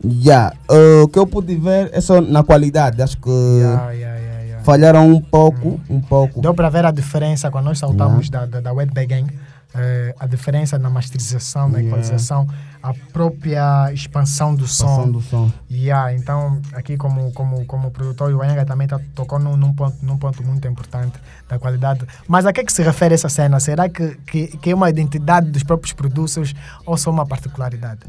Yeah. 0.04 0.54
eh, 0.68 1.00
o 1.02 1.08
que 1.08 1.18
eu 1.18 1.26
pude 1.26 1.54
ver 1.54 1.88
é 1.92 2.00
só 2.00 2.20
na 2.20 2.42
qualidade, 2.42 3.00
acho 3.00 3.16
que 3.18 3.30
Yeah, 3.30 3.92
yeah, 3.92 4.18
yeah, 4.18 4.40
yeah. 4.42 4.64
falharam 4.64 5.08
um 5.08 5.20
pouco, 5.20 5.80
um 5.88 6.00
pouco. 6.00 6.40
Deu 6.40 6.52
para 6.52 6.68
ver 6.68 6.84
a 6.84 6.90
diferença 6.90 7.50
quando 7.50 7.66
nós 7.66 7.78
saltamos 7.78 8.28
da, 8.28 8.44
da, 8.44 8.60
da 8.60 8.72
Wet 8.72 8.92
Gang. 9.06 9.32
Eh, 9.74 10.14
a 10.18 10.26
diferença 10.26 10.78
na 10.78 10.90
masterização, 10.90 11.68
na 11.68 11.78
Yeah. 11.78 11.88
equalização, 11.88 12.46
a 12.82 12.92
própria 13.12 13.92
expansão 13.92 14.54
do 14.54 14.66
som. 14.66 14.86
Passando 14.86 15.18
o 15.18 15.22
som. 15.22 15.52
Yeah, 15.70 16.12
então, 16.14 16.60
aqui 16.72 16.96
como, 16.96 17.32
como, 17.32 17.64
como 17.64 17.90
produtor, 17.90 18.34
o 18.34 18.44
Enga 18.44 18.64
também 18.64 18.86
tá, 18.86 19.00
tocou 19.14 19.38
num, 19.38 19.56
num, 19.56 19.72
ponto, 19.72 19.96
num 20.04 20.18
ponto 20.18 20.44
muito 20.44 20.66
importante 20.68 21.18
da 21.48 21.58
qualidade. 21.58 22.06
Mas 22.28 22.44
a 22.44 22.52
que 22.52 22.60
é 22.60 22.64
que 22.64 22.72
se 22.72 22.82
refere 22.82 23.14
essa 23.14 23.28
cena? 23.28 23.60
Será 23.60 23.88
que, 23.88 24.16
que, 24.26 24.48
que 24.58 24.70
é 24.70 24.74
uma 24.74 24.90
identidade 24.90 25.50
dos 25.50 25.62
próprios 25.62 25.92
producers 25.92 26.54
ou 26.84 26.96
só 26.96 27.10
uma 27.10 27.24
particularidade? 27.24 28.00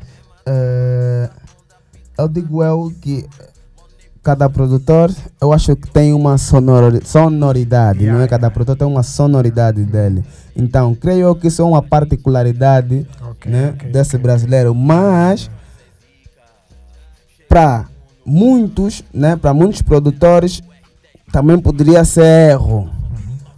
Eh, 0.46 1.29
eu 2.17 2.27
digo 2.27 2.63
eu 2.63 2.93
que 3.01 3.27
cada 4.24 4.50
produtor, 4.50 5.12
eu 5.42 5.51
acho 5.51 5.75
que 5.75 5.89
tem 5.92 6.13
uma 6.13 6.38
sonori- 6.38 7.01
sonoridade, 7.06 8.00
Yeah, 8.00 8.18
não 8.18 8.24
é? 8.24 8.27
Cada 8.27 8.48
yeah. 8.48 8.53
produtor 8.53 8.77
tem 8.77 8.88
uma 8.88 9.03
sonoridade 9.03 9.84
dele. 9.84 10.24
Então, 10.56 10.96
creio 10.96 11.36
que 11.36 11.48
isso 11.48 11.62
é 11.62 11.65
uma 11.65 11.82
particularidade 11.82 13.06
Ok, 13.30 13.51
né, 13.51 13.74
ok, 13.75 13.89
desse 13.92 14.15
ok. 14.15 14.24
brasileiro, 14.24 14.74
mas 14.74 15.50
para 17.50 17.86
muitos, 18.25 19.03
né, 19.13 19.36
para 19.36 19.53
muitos 19.53 19.82
produtores 19.82 20.62
também 21.32 21.60
poderia 21.60 22.03
ser 22.06 22.51
erro. 22.51 22.89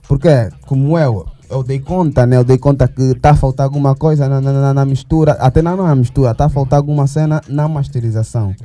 Porque, 0.07 0.29
como 0.65 0.98
eu, 0.98 1.25
eu 1.50 1.63
dei 1.63 1.79
conta, 1.79 2.25
né? 2.25 2.38
Eu 2.38 2.43
dei 2.43 2.57
conta 2.57 2.88
que 2.88 3.01
está 3.12 3.31
a 3.31 3.36
faltar 3.36 3.65
alguma 3.65 3.95
coisa 3.95 4.27
na, 4.29 4.39
na, 4.39 4.51
na- 4.53 4.74
na 4.74 4.86
mistura, 4.86 5.34
até 5.34 5.62
não 5.62 5.75
na 5.77 5.95
mistura, 5.95 6.31
está 6.31 6.45
a 6.45 6.50
faltar 6.50 6.77
alguma 6.77 7.05
cena 7.07 7.41
na 7.48 7.67
masterização. 7.67 8.55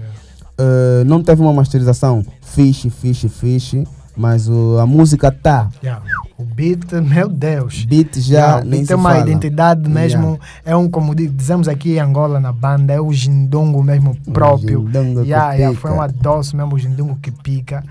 Eh, 0.59 1.05
não 1.07 1.23
teve 1.23 1.41
uma 1.43 1.53
masterização 1.53 2.25
fixe, 2.43 2.91
fixe, 2.91 3.29
fixe, 3.29 3.87
mas 4.17 4.49
o- 4.49 4.79
a 4.79 4.87
música 4.87 5.31
tá. 5.31 5.69
Yeah. 5.83 6.03
O 6.37 6.45
beat, 6.45 6.93
meu 6.93 7.29
Deus. 7.29 7.85
Beat 7.85 8.17
já 8.19 8.39
Yeah, 8.39 8.63
o 8.63 8.69
nem 8.69 8.85
tem 8.85 8.97
uma 8.97 9.11
fala. 9.11 9.23
identidade 9.23 9.89
mesmo. 9.89 10.39
É 10.65 10.75
um, 10.77 10.89
como 10.89 11.15
di- 11.15 11.29
dizemos 11.29 11.69
aqui 11.69 11.95
em 11.97 11.99
Angola 12.01 12.41
na 12.41 12.53
banda, 12.53 12.93
é 12.95 13.01
o 13.01 13.13
gindongo 13.13 13.83
mesmo 13.83 14.17
próprio. 14.33 14.81
gindongo 14.87 15.21
que 15.23 15.29
Yeah, 15.29 15.53
yeah, 15.55 15.79
foi 15.79 15.91
pica. 15.91 16.03
uma 16.03 16.09
dose 16.09 16.55
mesmo, 16.57 16.75
o 16.75 16.79
gindongo 16.79 17.17
que 17.23 17.31
pica. 17.31 17.83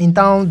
Então, 0.00 0.48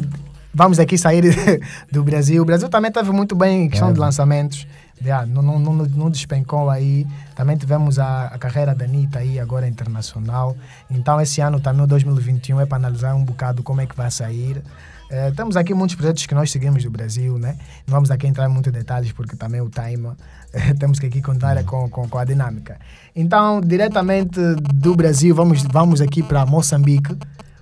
vamos 0.53 0.79
aqui 0.79 0.97
sair 0.97 1.23
do 1.91 2.03
Brasil. 2.03 2.41
O 2.41 2.45
Brasil 2.45 2.69
também 2.69 2.91
teve 2.91 3.11
muito 3.11 3.35
bem 3.35 3.65
em 3.65 3.69
questão 3.69 3.89
de 3.89 3.93
Teve. 3.95 4.05
lançamentos. 4.05 4.67
Yeah, 5.01 5.25
não, 5.25 5.41
não, 5.41 5.59
não, 5.59 5.73
não 5.73 6.09
despencou 6.09 6.69
aí. 6.69 7.05
Também 7.35 7.57
tivemos 7.57 7.99
a, 7.99 8.27
a 8.27 8.37
carreira 8.37 8.73
da 8.73 8.85
Anitta 8.85 9.19
aí, 9.19 9.39
agora 9.39 9.67
internacional. 9.67 10.55
Então, 10.89 11.19
esse 11.19 11.41
ano 11.41 11.59
também, 11.59 11.83
o 11.83 11.87
2021, 11.87 12.61
é 12.61 12.65
para 12.65 12.77
analisar 12.77 13.13
um 13.13 13.23
bocado 13.23 13.63
como 13.63 13.81
é 13.81 13.85
que 13.85 13.95
vai 13.95 14.09
sair. 14.09 14.63
Eh, 15.09 15.31
temos 15.31 15.55
aqui 15.55 15.75
muitos 15.75 15.95
projetos 15.95 16.25
que 16.25 16.33
nós 16.33 16.49
seguimos 16.49 16.83
do 16.83 16.89
Brasil, 16.89 17.37
né? 17.37 17.55
Não 17.85 17.93
vamos 17.93 18.09
aqui 18.09 18.25
entrar 18.25 18.49
em 18.49 18.51
muitos 18.51 18.73
detalhes 18.73 19.11
porque 19.11 19.35
também 19.35 19.61
o 19.61 19.69
time 19.69 20.11
eh, 20.51 20.73
temos 20.73 20.99
que 20.99 21.05
aqui 21.05 21.21
contar 21.21 21.55
é 21.55 21.63
com, 21.63 21.87
com, 21.87 22.09
com 22.09 22.17
a 22.17 22.25
dinâmica. 22.25 22.79
Então, 23.15 23.61
diretamente 23.61 24.39
do 24.73 24.95
Brasil, 24.95 25.35
vamos, 25.35 25.61
vamos 25.63 26.01
aqui 26.01 26.23
para 26.23 26.45
Moçambique. 26.47 27.15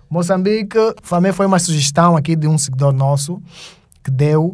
Moçambique 0.09 0.77
também 1.09 1.33
foi 1.33 1.45
uma 1.45 1.59
sugestão 1.59 2.15
aqui 2.15 2.37
de 2.37 2.47
um 2.47 2.57
seguidor 2.57 2.93
nosso 2.93 3.41
que 4.01 4.09
deu. 4.09 4.53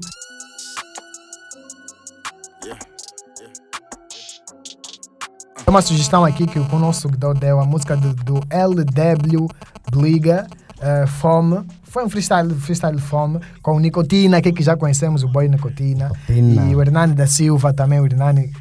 É 5.65 5.69
uma 5.69 5.81
sugestão 5.81 6.23
aqui 6.23 6.45
que 6.45 6.59
o 6.59 6.79
nosso 6.79 7.01
seguidor 7.01 7.37
deu, 7.37 7.59
a 7.59 7.65
música 7.65 7.95
do, 7.97 8.13
do 8.13 8.35
LW 8.49 9.47
Bliga, 9.91 10.47
eh, 10.79 11.05
Fome. 11.07 11.65
Foi 11.83 12.05
um 12.05 12.09
freestyle, 12.09 12.53
freestyle 12.53 12.99
Fome, 12.99 13.39
com 13.61 13.75
o 13.75 13.79
Nicotina, 13.79 14.37
aqui 14.37 14.51
que 14.51 14.63
já 14.63 14.77
conhecemos, 14.77 15.23
o 15.23 15.27
boy 15.27 15.47
Nicotina. 15.47 16.11
Nicotina. 16.29 16.71
E 16.71 16.75
o 16.75 16.81
Hernani 16.81 17.13
da 17.13 17.27
Silva 17.27 17.73
também, 17.73 17.99
o 17.99 18.05
Hernani, 18.05 18.51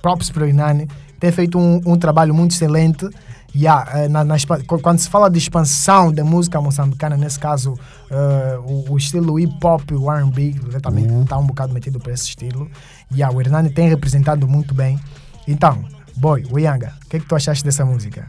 props 0.00 0.30
para 0.30 0.44
o 0.44 0.46
Hernani, 0.46 0.88
tem 1.18 1.32
feito 1.32 1.58
um, 1.58 1.80
um 1.86 1.96
trabalho 1.96 2.34
muito 2.34 2.52
excelente. 2.52 3.08
Yeah, 3.56 4.04
eh, 4.04 4.08
na, 4.08 4.24
na 4.24 4.34
quando 4.82 4.98
se 4.98 5.08
fala 5.08 5.30
de 5.30 5.38
expansão 5.38 6.12
da 6.12 6.24
música 6.24 6.60
moçambicana, 6.60 7.16
nesse 7.16 7.38
caso, 7.38 7.78
eh, 8.10 8.58
o, 8.66 8.92
o 8.92 8.96
estilo 8.96 9.38
hip 9.38 9.54
hop, 9.64 9.92
o 9.92 10.10
RB, 10.10 10.58
também 10.82 11.22
está 11.22 11.38
um 11.38 11.46
bocado 11.46 11.72
metido 11.72 12.00
para 12.00 12.12
esse 12.12 12.24
estilo. 12.24 12.68
Yeah, 13.12 13.34
o 13.34 13.40
Hernani 13.40 13.70
tem 13.70 13.88
representado 13.88 14.48
muito 14.48 14.74
bem. 14.74 14.98
Então, 15.46 15.84
boy, 16.16 16.44
o 16.50 16.58
Yanga, 16.58 16.94
o 17.04 17.08
que, 17.08 17.16
é 17.16 17.20
que 17.20 17.26
tu 17.26 17.36
achaste 17.36 17.62
dessa 17.64 17.84
música? 17.84 18.28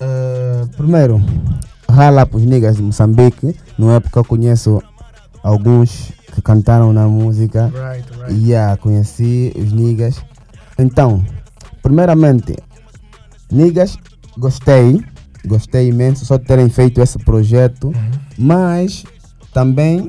Eh, 0.00 0.66
primeiro, 0.76 1.22
rala 1.88 2.26
para 2.26 2.36
os 2.36 2.44
niggas 2.44 2.76
de 2.76 2.82
Moçambique, 2.82 3.56
não 3.78 3.94
é 3.94 4.00
porque 4.00 4.18
eu 4.18 4.24
conheço 4.24 4.82
alguns 5.42 6.12
que 6.34 6.42
cantaram 6.42 6.92
na 6.92 7.06
música. 7.06 7.72
Right, 7.72 8.06
right. 8.18 8.46
Yeah, 8.46 8.76
conheci 8.76 9.52
os 9.56 9.72
niggas. 9.72 10.22
Então, 10.78 11.24
primeiramente, 11.82 12.56
niggas, 13.50 13.96
gostei. 14.38 15.04
Gostei 15.46 15.88
imenso 15.88 16.24
só 16.26 16.36
de 16.36 16.44
terem 16.44 16.68
feito 16.68 17.00
esse 17.00 17.18
projeto. 17.18 17.88
Uhum. 17.88 18.10
Mas 18.36 19.04
também 19.52 20.08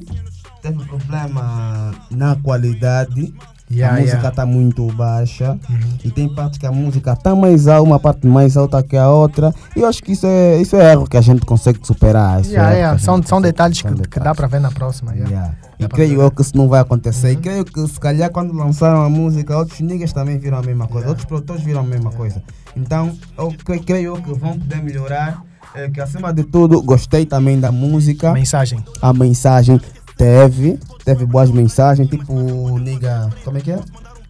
teve 0.62 0.84
problema 0.86 1.94
na 2.10 2.36
qualidade. 2.38 3.34
Yeah, 3.70 3.96
a 3.96 4.00
música 4.00 4.16
yeah. 4.18 4.30
está 4.30 4.46
muito 4.46 4.88
baixa. 4.94 5.52
Uhum. 5.70 5.80
E 6.06 6.10
tem 6.12 6.34
partes 6.34 6.58
que 6.58 6.66
a 6.66 6.72
música 6.72 7.12
está 7.14 7.36
mais 7.36 7.68
alta, 7.68 7.84
uma 7.84 8.00
parte 8.00 8.26
mais 8.26 8.56
alta 8.56 8.82
que 8.82 8.96
a 8.96 9.10
outra. 9.10 9.54
E 9.76 9.82
eu 9.82 9.88
acho 9.88 10.02
que 10.02 10.14
isso 10.14 10.26
é, 10.26 10.62
isso 10.62 10.76
é 10.78 10.92
erro 10.94 11.06
que 11.06 11.18
a 11.18 11.22
gente 11.22 11.46
consegue 11.46 11.80
superar. 11.84 12.40
É 12.40 12.48
Yeah, 12.48 12.72
yeah. 12.74 12.96
a 12.96 13.00
São, 13.00 13.22
são 13.22 13.42
detalhes 13.42 13.82
que, 13.82 13.88
são 13.90 13.98
que 13.98 14.04
dá 14.04 14.32
detalhes. 14.32 14.38
para 14.38 14.48
ver 14.48 14.60
na 14.62 14.72
próxima. 14.72 15.12
Yeah. 15.14 15.30
Yeah. 15.30 15.56
Dá 15.80 15.86
E 15.86 15.90
creio 15.90 16.22
eu 16.22 16.32
que 16.32 16.42
isso 16.42 16.56
não 16.56 16.70
vai 16.70 16.80
acontecer. 16.80 17.32
E 17.32 17.36
creio 17.36 17.66
que 17.66 17.88
se 17.88 18.00
calhar 18.00 18.32
quando 18.32 18.54
lançaram 18.54 19.02
a 19.02 19.10
música, 19.10 19.58
outros 19.58 19.80
niggas 19.82 20.14
também 20.14 20.38
viram 20.40 20.58
a 20.60 20.62
mesma 20.62 20.86
coisa. 20.88 21.00
Yeah. 21.00 21.10
Outros 21.10 21.26
produtores 21.26 21.62
viram 21.64 21.82
a 21.82 21.84
mesma 21.84 22.12
coisa. 22.12 22.42
Então, 22.76 23.12
eu 23.38 23.54
cre- 23.66 23.80
creio 23.80 24.16
eu 24.16 24.22
que 24.22 24.34
vão 24.34 24.58
poder 24.58 24.82
melhorar. 24.82 25.44
É, 25.76 25.90
que 25.90 26.00
acima 26.00 26.34
de 26.34 26.44
tudo, 26.44 26.82
gostei 26.82 27.26
também 27.26 27.60
da 27.60 27.72
música. 27.72 28.32
Mensagem. 28.32 28.84
A 29.02 29.12
mensagem 29.14 29.80
teve. 30.18 30.80
Teve 31.06 31.26
boas 31.26 31.52
mensagens. 31.52 32.10
Tipo, 32.10 32.78
nigga. 32.80 33.30
Como 33.44 33.58
é 33.58 33.62
que 33.62 33.72
é? 33.72 33.80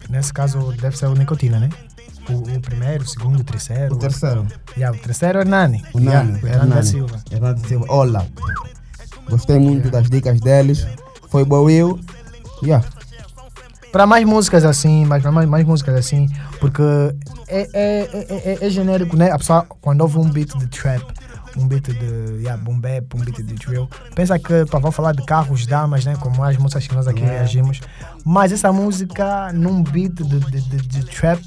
Nesse 0.08 0.32
caso, 0.32 0.72
deve 0.80 0.96
ser 0.96 1.06
o 1.06 1.14
Nicotina, 1.14 1.58
né? 1.58 1.68
O, 2.30 2.56
o 2.56 2.60
primeiro, 2.60 3.04
o 3.04 3.06
segundo, 3.06 3.40
o 3.40 3.44
terceiro. 3.44 3.94
O 3.94 3.98
terceiro. 3.98 4.46
Yeah, 4.76 4.96
o 4.96 5.00
terceiro 5.00 5.38
é 5.38 5.40
o 5.40 5.42
Hernani. 5.42 5.84
O 5.94 5.98
Yeah, 5.98 6.22
Nani. 6.24 6.42
o 6.42 6.46
Hernani 6.46 6.68
da 6.68 6.74
Nani. 6.76 6.86
Silva. 6.86 7.22
Hernani 7.30 7.60
Silva. 7.66 7.86
Olá. 7.88 8.26
Gostei 9.28 9.58
muito 9.58 9.90
das 9.90 10.08
dicas 10.08 10.40
deles. 10.40 10.86
Foi 11.28 11.44
bom 11.44 11.68
eu. 11.68 11.98
Yeah. 12.62 12.86
Para 13.90 14.06
mais 14.06 14.24
músicas 14.26 14.64
assim, 14.64 15.06
mais, 15.06 15.22
mais, 15.24 15.48
mais 15.48 15.66
músicas 15.66 15.94
assim, 15.94 16.28
porque 16.60 16.82
é, 17.48 17.68
é, 17.72 18.00
é, 18.12 18.58
é, 18.62 18.66
é 18.66 18.70
genérico, 18.70 19.16
né? 19.16 19.30
A 19.30 19.38
pessoa, 19.38 19.66
quando 19.80 20.02
ouve 20.02 20.18
um 20.18 20.28
beat 20.28 20.54
de 20.58 20.66
trap, 20.66 21.02
um 21.58 21.66
beat 21.68 21.88
de 21.88 22.42
yeah, 22.42 22.56
boom 22.62 22.78
bap, 22.80 23.14
um 23.14 23.18
beat 23.20 23.36
de 23.42 23.54
drill, 23.54 23.88
pensa 24.14 24.38
que 24.38 24.64
pá, 24.66 24.78
vão 24.78 24.92
falar 24.92 25.12
de 25.12 25.24
carros, 25.24 25.66
damas, 25.66 26.04
né? 26.04 26.16
Como 26.20 26.42
as 26.42 26.56
músicas 26.56 26.86
que 26.86 26.94
nós 26.94 27.06
aqui 27.06 27.18
Yeah. 27.18 27.38
reagimos. 27.38 27.80
Mas 28.24 28.52
essa 28.52 28.72
música, 28.72 29.52
num 29.52 29.82
beat 29.82 30.12
de, 30.14 30.38
de, 30.38 30.60
de, 30.60 30.76
de 30.86 31.04
trap, 31.06 31.40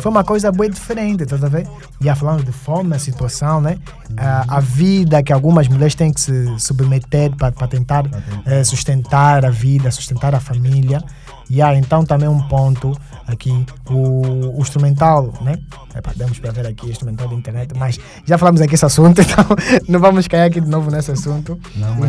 foi 0.00 0.10
uma 0.10 0.22
coisa 0.22 0.52
bem 0.52 0.70
diferente, 0.70 1.26
tá 1.26 1.36
a 1.36 1.48
ver? 1.48 1.66
E 2.00 2.14
falando 2.14 2.44
de 2.44 2.52
fome, 2.52 2.94
a 2.94 2.98
situação, 2.98 3.60
né? 3.60 3.78
A, 4.16 4.56
a 4.56 4.60
vida 4.60 5.22
que 5.22 5.32
algumas 5.32 5.66
mulheres 5.68 5.94
têm 5.94 6.12
que 6.12 6.20
se 6.20 6.58
submeter 6.58 7.34
para 7.34 7.50
tentar 7.66 8.04
eh, 8.44 8.62
sustentar 8.64 9.44
a 9.44 9.50
vida, 9.50 9.90
sustentar 9.90 10.34
a 10.34 10.40
família. 10.40 11.02
E 11.48 11.62
há 11.62 11.74
então 11.74 12.04
também 12.04 12.28
um 12.28 12.40
ponto 12.48 12.92
aqui, 13.26 13.66
o, 13.90 14.56
o 14.56 14.60
instrumental, 14.60 15.32
né? 15.40 15.58
Epa, 15.94 16.12
demos 16.14 16.38
para 16.38 16.52
ver 16.52 16.66
aqui 16.66 16.86
o 16.86 16.90
instrumental 16.90 17.28
da 17.28 17.34
internet, 17.34 17.72
mas 17.76 17.98
já 18.24 18.36
falamos 18.36 18.60
aqui 18.60 18.74
esse 18.74 18.84
assunto, 18.84 19.20
então 19.22 19.44
não 19.88 19.98
vamos 19.98 20.28
cair 20.28 20.42
aqui 20.42 20.60
de 20.60 20.68
novo 20.68 20.90
nesse 20.90 21.10
assunto. 21.10 21.58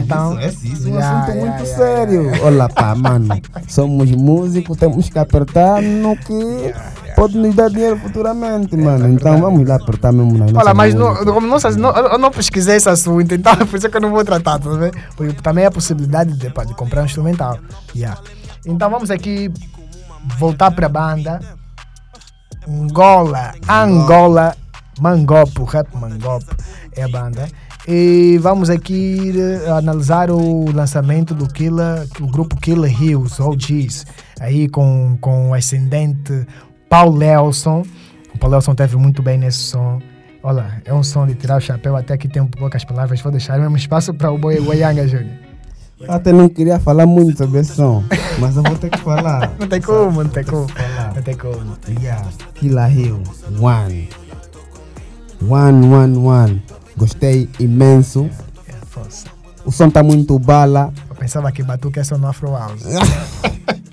então, 0.03 0.39
isso, 0.39 0.48
esse, 0.48 0.74
isso 0.74 0.88
é 0.88 0.91
um 0.91 0.94
yeah, 0.96 1.17
assunto 1.17 1.36
yeah, 1.36 1.51
muito 1.51 1.67
yeah, 1.67 1.77
sério. 1.77 2.32
Olha 2.44 2.70
pá, 2.70 2.96
mano. 2.96 3.27
Somos 3.67 4.12
músicos, 4.12 4.77
temos 4.77 5.10
que 5.10 5.17
apertar 5.17 5.82
no 5.82 6.15
que 6.17 6.74
pode 7.15 7.36
nos 7.36 7.56
dar 7.56 7.70
dinheiro 7.70 7.98
futuramente, 7.98 8.77
mano. 8.77 9.10
então 9.10 9.39
vamos 9.39 9.67
lá 9.67 9.75
apertar 9.75 10.12
mesmo 10.12 10.38
nas 10.38 10.53
Olha, 10.53 10.74
mas 10.74 10.94
não, 10.94 11.15
como 11.25 11.48
não, 11.48 11.58
não, 11.58 11.96
eu 11.96 12.20
não 12.20 12.29
pesquisei 12.29 12.75
esse 12.75 12.88
assunto, 12.88 13.34
então 13.34 13.56
por 13.65 13.75
isso 13.75 13.89
que 13.89 13.98
eu 13.98 14.01
não 14.01 14.12
vou 14.12 14.24
tratar, 14.24 14.60
tá 14.60 14.70
vendo? 14.70 14.96
Porque 15.15 15.34
também 15.41 15.63
é 15.63 15.67
a 15.67 15.72
possibilidade 15.72 16.34
de, 16.34 16.48
de 16.48 16.74
comprar 16.75 17.01
um 17.01 17.06
instrumental. 17.06 17.58
Yeah. 17.96 18.20
Então 18.67 18.89
vamos 18.89 19.09
aqui 19.09 19.50
voltar 20.38 20.71
para 20.71 20.88
a 20.88 20.89
banda. 20.89 21.39
Angola, 22.67 23.53
Angola, 23.67 24.55
Mangopo, 25.00 25.63
Rap 25.63 25.88
Mangopo 25.95 26.53
é 26.95 27.03
a 27.03 27.07
banda. 27.07 27.47
E 27.88 28.38
vamos 28.41 28.69
aqui 28.69 29.33
eh, 29.33 29.69
analisar 29.69 30.29
o 30.29 30.69
lançamento 30.74 31.33
do 31.33 31.47
Killer, 31.47 32.05
o 32.19 32.27
grupo 32.27 32.57
Killer 32.57 32.91
Hills, 32.91 33.41
OGs, 33.41 34.05
aí 34.41 34.67
com, 34.67 35.17
com 35.21 35.51
o 35.51 35.53
ascendente 35.53 36.45
Paul 36.89 37.15
Lelson. 37.15 37.86
O 38.36 38.38
Paul 38.38 38.51
Lelson 38.51 38.75
teve 38.75 38.97
muito 38.97 39.24
bem 39.24 39.38
nesse 39.38 39.59
som. 39.59 40.01
Olha, 40.43 40.81
é 40.83 40.93
um 40.93 41.01
som 41.01 41.25
de 41.25 41.36
tirar 41.36 41.57
o 41.57 41.62
chapéu, 41.62 41.95
até 41.95 42.15
aqui 42.15 42.27
tem 42.27 42.45
poucas 42.45 42.83
palavras, 42.83 43.21
vou 43.21 43.31
deixar 43.31 43.57
mesmo 43.57 43.77
espaço 43.77 44.13
para 44.13 44.29
o 44.29 44.38
Boi 44.38 44.59
Goianga 44.59 45.07
Júnior. 45.07 45.46
Eu 45.99 46.11
até 46.11 46.31
não 46.31 46.47
queria 46.47 46.79
falar 46.79 47.07
muito 47.07 47.37
sobre 47.37 47.59
esse 47.59 47.75
som, 47.75 48.03
mas 48.39 48.55
eu 48.55 48.61
vou 48.61 48.77
ter 48.77 48.89
que 48.89 48.99
falar. 48.99 49.55
Não 49.59 49.67
tem 49.67 49.81
como, 49.81 50.23
não 50.23 50.29
tem 50.29 50.43
como. 50.43 50.67
Falar. 50.67 51.13
tem 51.23 51.35
como. 51.35 51.77
Yeah. 51.99 52.27
Killa 52.53 52.89
Hill, 52.89 53.21
One. 53.59 54.09
One, 55.49 55.87
one, 55.87 56.17
one. 56.17 56.63
Gostei 56.95 57.49
imenso. 57.59 58.29
É. 58.67 58.73
O 59.65 59.71
som 59.71 59.89
tá 59.89 60.03
muito 60.03 60.37
bala. 60.37 60.93
Eu 61.09 61.15
pensava 61.15 61.51
que 61.51 61.63
Batuque 61.63 61.99
é 61.99 62.03
só 62.03 62.17
no 62.17 62.27
Afro 62.27 62.51
House. 62.51 62.83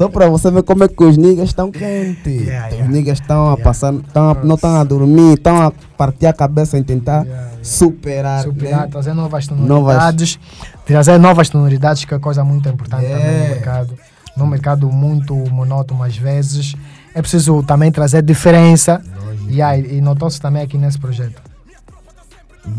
Só 0.00 0.08
pra 0.08 0.30
você 0.30 0.50
ver 0.50 0.62
como 0.62 0.82
é 0.82 0.88
que 0.88 1.04
os 1.04 1.18
niggas 1.18 1.50
estão 1.50 1.70
quentes. 1.70 2.46
Yeah, 2.46 2.68
Os 2.68 2.72
yeah. 2.72 2.88
niggas 2.90 3.20
estão 3.20 3.42
a 3.48 3.50
Yeah. 3.50 3.62
passar, 3.64 3.92
tão 4.14 4.30
a- 4.30 4.34
não 4.42 4.54
estão 4.54 4.76
a 4.76 4.82
dormir, 4.82 5.34
estão 5.34 5.60
a 5.60 5.70
partir 5.70 6.24
a 6.24 6.32
cabeça 6.32 6.78
em 6.78 6.82
tentar 6.82 7.26
superar. 7.62 8.42
Superar, 8.44 8.80
né? 8.80 8.86
trazer 8.86 9.12
novas 9.12 9.46
tonalidades. 9.46 10.38
Trazer 10.86 11.18
novas 11.18 11.50
tonalidades, 11.50 12.06
que 12.06 12.14
é 12.14 12.18
coisa 12.18 12.42
muito 12.42 12.66
importante 12.66 13.02
também 13.06 13.42
no 13.42 13.48
mercado. 13.50 13.94
Num 14.34 14.46
mercado 14.46 14.90
muito 14.90 15.34
monótono 15.52 16.02
às 16.02 16.16
vezes. 16.16 16.74
É 17.14 17.20
preciso 17.20 17.62
também 17.62 17.92
trazer 17.92 18.22
diferença. 18.22 19.02
Yeah, 19.50 19.76
e 19.76 20.00
notou-se 20.00 20.40
também 20.40 20.62
aqui 20.62 20.78
nesse 20.78 20.98
projeto. 20.98 21.42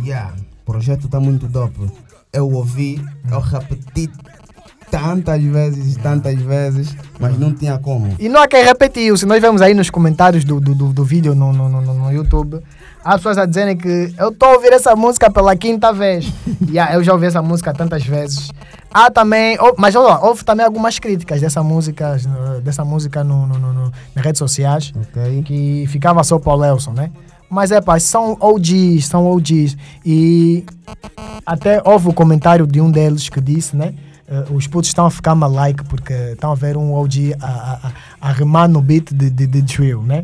Yeah, 0.03 0.33
o 0.63 0.65
projeto 0.65 1.07
tá 1.07 1.19
muito 1.19 1.47
dope. 1.47 1.87
Eu 2.33 2.49
ouvi, 2.51 2.99
eu 3.31 3.39
repeti 3.39 4.09
tantas 4.91 5.41
vezes, 5.41 5.95
tantas 5.97 6.35
vezes, 6.39 6.95
mas 7.19 7.39
não 7.39 7.51
tinha 7.53 7.77
como. 7.79 8.13
E 8.19 8.27
não 8.29 8.41
há 8.41 8.47
quem 8.47 8.63
repetiu. 8.63 9.15
Se 9.17 9.25
nós 9.25 9.41
vemos 9.41 9.61
aí 9.61 9.73
nos 9.73 9.89
comentários 9.89 10.43
do, 10.43 10.59
do, 10.59 10.75
do, 10.75 10.93
do 10.93 11.03
vídeo 11.05 11.33
no, 11.33 11.51
no, 11.53 11.69
no, 11.69 11.81
no 11.81 12.11
YouTube, 12.11 12.59
há 13.03 13.15
pessoas 13.15 13.37
a 13.37 13.45
dizerem 13.45 13.77
que 13.77 14.13
eu 14.17 14.29
estou 14.29 14.49
a 14.49 14.53
ouvir 14.53 14.73
essa 14.73 14.95
música 14.95 15.31
pela 15.31 15.55
quinta 15.55 15.93
vez. 15.93 16.31
yeah, 16.69 16.93
eu 16.93 17.03
já 17.03 17.13
ouvi 17.13 17.25
essa 17.25 17.41
música 17.41 17.73
tantas 17.73 18.03
vezes. 18.05 18.51
Há 18.93 19.09
também, 19.09 19.57
mas 19.77 19.95
olha, 19.95 20.07
lá, 20.15 20.25
houve 20.27 20.43
também 20.43 20.65
algumas 20.65 20.99
críticas 20.99 21.39
dessa 21.39 21.63
música, 21.63 22.17
dessa 22.61 22.83
música 22.83 23.23
no, 23.23 23.47
no, 23.47 23.57
no- 23.57 23.73
no- 23.73 23.91
nas 24.13 24.23
redes 24.25 24.39
sociais, 24.39 24.91
Ok? 24.95 25.43
que 25.43 25.85
ficava 25.87 26.21
só 26.25 26.37
para 26.37 26.53
o 26.53 26.59
Nelson, 26.59 26.91
né? 26.91 27.09
Mas 27.49 27.71
é 27.71 27.79
pá, 27.81 27.99
são 27.99 28.37
OGs, 28.39 29.07
são 29.07 29.25
OGs. 29.25 29.75
E 30.05 30.63
até 31.45 31.81
houve 31.85 32.07
o 32.09 32.13
comentário 32.13 32.65
de 32.67 32.79
um 32.79 32.89
deles 32.91 33.27
que 33.29 33.41
disse, 33.41 33.75
né? 33.75 33.93
Eh, 34.31 34.45
os 34.49 34.65
putos 34.65 34.89
estão 34.89 35.05
a 35.05 35.11
ficar 35.11 35.35
malike 35.35 35.83
porque 35.83 36.13
estão 36.13 36.53
a 36.53 36.55
ver 36.55 36.77
um 36.77 36.93
OG 36.93 37.35
a, 37.41 37.47
a, 37.47 38.29
a, 38.29 38.31
rimar 38.31 38.69
no 38.69 38.81
beat 38.81 39.13
de, 39.13 39.29
de, 39.29 39.45
de 39.45 39.61
drill, 39.61 40.01
né? 40.01 40.23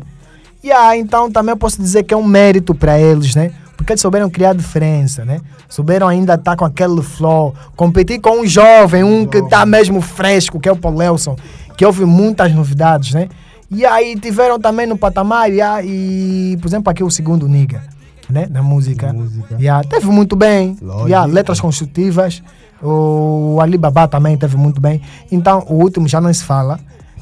E 0.64 0.72
aí, 0.72 0.98
então 0.98 1.30
também 1.30 1.54
posso 1.54 1.78
dizer 1.80 2.04
que 2.04 2.14
é 2.14 2.16
um 2.16 2.24
mérito 2.24 2.74
para 2.74 2.98
eles, 2.98 3.34
né? 3.34 3.52
Porque 3.76 3.92
eles 3.92 4.00
souberam 4.00 4.30
criar 4.30 4.54
diferença, 4.54 5.26
né? 5.26 5.40
Souberam 5.68 6.08
ainda 6.08 6.34
estar 6.34 6.56
com 6.56 6.64
aquele 6.64 7.02
flow, 7.02 7.54
competir 7.76 8.18
com 8.18 8.40
um 8.40 8.46
jovem, 8.46 9.04
um 9.04 9.26
que 9.26 9.38
está 9.38 9.66
mesmo 9.66 10.00
fresco, 10.00 10.58
que 10.58 10.70
é 10.70 10.72
o 10.72 10.76
Paul 10.76 10.94
Nelson, 10.96 11.36
que 11.76 11.84
ouve 11.84 12.06
muitas 12.06 12.50
novidades, 12.54 13.12
né? 13.12 13.28
E 13.70 13.84
aí 13.84 14.18
tiveram 14.18 14.58
também 14.58 14.86
no 14.86 14.96
patamar, 14.96 15.52
e, 15.52 15.60
aí, 15.60 16.52
e 16.54 16.56
por 16.56 16.66
exemplo, 16.66 16.90
aqui 16.90 17.04
o 17.04 17.10
segundo 17.10 17.46
Niga, 17.46 17.82
né? 18.28 18.48
Na 18.50 18.62
música. 18.62 19.12
Música. 19.12 19.54
Yeah, 19.60 19.86
teve 19.86 20.06
muito 20.06 20.34
bem. 20.34 20.78
Yeah, 21.06 21.26
letras 21.26 21.60
construtivas. 21.60 22.42
O 22.82 23.58
Alibaba 23.60 24.06
também 24.06 24.36
teve 24.36 24.56
muito 24.56 24.80
bem. 24.80 25.00
Então, 25.30 25.64
o 25.68 25.74
último 25.74 26.06
já 26.08 26.20
não 26.20 26.32
se 26.32 26.44
fala. 26.44 26.78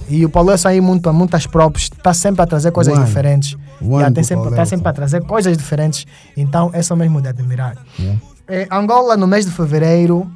E 0.08 0.24
o 0.24 0.28
Paulo 0.28 0.50
Elson 0.52 0.68
aí, 0.68 0.80
muito, 0.80 1.12
muitas 1.12 1.46
próprias, 1.46 1.84
está 1.84 2.14
sempre 2.14 2.42
a 2.42 2.46
trazer 2.46 2.70
coisas 2.70 2.94
One. 2.94 3.04
diferentes. 3.04 3.54
One 3.80 3.94
Yeah, 3.96 4.14
tem 4.14 4.24
sempre, 4.24 4.44
Paulo 4.44 4.56
tá 4.56 4.64
sempre 4.64 4.88
a 4.88 4.92
trazer 4.92 5.22
coisas 5.24 5.56
diferentes. 5.56 6.06
Então, 6.36 6.70
é 6.72 6.82
só 6.82 6.94
mesmo 6.94 7.20
de 7.20 7.28
admirar. 7.28 7.76
Yeah. 7.98 8.20
Eh, 8.48 8.68
Angola, 8.70 9.16
no 9.16 9.26
mês 9.26 9.44
de 9.44 9.50
fevereiro, 9.50 10.30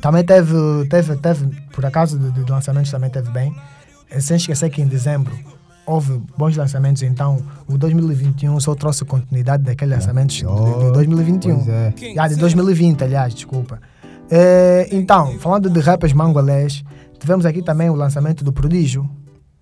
também 0.00 0.24
teve, 0.24 0.54
teve, 0.90 1.16
teve 1.16 1.46
por 1.72 1.86
acaso, 1.86 2.18
de, 2.18 2.30
de 2.44 2.50
lançamentos 2.50 2.90
também 2.90 3.08
teve 3.08 3.30
bem. 3.30 3.54
Eh, 4.10 4.20
Sem 4.20 4.36
esquecer 4.36 4.68
que 4.70 4.82
em 4.82 4.86
dezembro 4.86 5.32
houve 5.86 6.20
bons 6.36 6.56
lançamentos, 6.56 7.02
então 7.02 7.42
o 7.66 7.76
2021 7.76 8.58
só 8.60 8.74
trouxe 8.74 9.04
continuidade 9.04 9.64
daqueles 9.64 9.96
lançamentos 9.98 10.36
de, 10.36 10.44
de 10.44 10.92
2021. 10.92 11.56
Pois 11.56 11.68
é. 11.68 11.94
Ah, 12.18 12.28
de 12.28 12.36
2020, 12.36 13.02
aliás, 13.04 13.34
desculpa. 13.34 13.80
Eh, 14.34 14.88
então, 14.90 15.38
falando 15.38 15.68
de 15.68 15.78
rappers 15.78 16.14
mangolés, 16.14 16.82
tivemos 17.20 17.44
aqui 17.44 17.60
também 17.62 17.90
o 17.90 17.94
lançamento 17.94 18.42
do 18.42 18.50
Prodígio. 18.50 19.06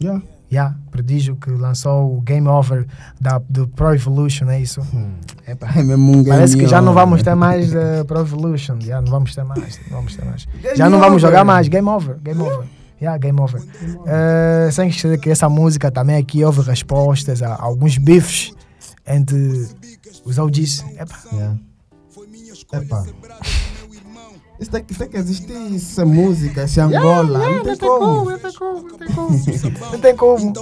Yeah. 0.00 0.22
Yeah, 0.52 0.76
Prodígio 0.92 1.34
que 1.36 1.50
lançou 1.50 2.16
o 2.16 2.20
Game 2.20 2.46
Over 2.46 2.86
da, 3.20 3.38
do 3.48 3.66
Pro 3.66 3.92
Evolution, 3.94 4.48
é 4.48 4.60
isso? 4.60 4.80
Epa. 5.46 5.68
É 5.76 5.82
mesmo 5.82 6.18
um 6.18 6.24
Parece 6.24 6.54
que 6.54 6.60
game 6.60 6.70
já 6.70 6.80
não 6.80 6.92
over. 6.92 7.04
vamos 7.04 7.22
ter 7.22 7.34
mais 7.34 7.72
uh, 7.74 8.04
Pro 8.06 8.20
Evolution. 8.20 8.80
Já 8.80 9.00
não 9.00 9.10
vamos 9.10 9.34
ter 9.34 9.42
mais. 9.44 9.80
Não 9.88 9.96
vamos 9.98 10.14
ter 10.16 10.24
mais. 10.24 10.46
Game 10.46 10.76
já 10.76 10.88
não 10.88 10.98
vamos 11.00 11.22
over. 11.22 11.30
jogar 11.30 11.44
mais. 11.44 11.66
Game 11.68 11.88
over. 11.88 12.16
Game 12.22 12.40
over. 12.40 12.66
Yeah, 13.00 13.18
game 13.18 13.40
over. 13.40 13.62
Eh, 14.06 14.68
sem 14.72 14.88
esquecer 14.88 15.18
que 15.18 15.30
essa 15.30 15.48
música 15.48 15.90
também 15.90 16.16
aqui 16.16 16.44
houve 16.44 16.60
respostas 16.60 17.42
a 17.42 17.56
alguns 17.56 17.96
bifes 17.96 18.52
entre 19.06 19.66
os 20.24 20.38
OGs. 20.38 20.84
Epa. 20.98 21.16
Yeah. 21.32 21.58
Epa. 22.72 23.06
Isso 24.60 24.70
tem, 24.70 24.84
que- 24.84 24.94
tem 24.94 25.08
que 25.08 25.16
existir 25.16 25.54
essa 25.74 26.04
música, 26.04 26.60
essa 26.62 26.84
Angola. 26.84 27.38
não 27.38 27.64
tem 27.64 27.76
como. 27.78 28.30
Não 28.30 28.38
tem 28.38 28.52
como, 28.52 28.88
não 28.88 28.98
tem 28.98 29.08
como. 29.08 29.30
Não 29.92 29.98
tem 29.98 30.16
como. 30.16 30.52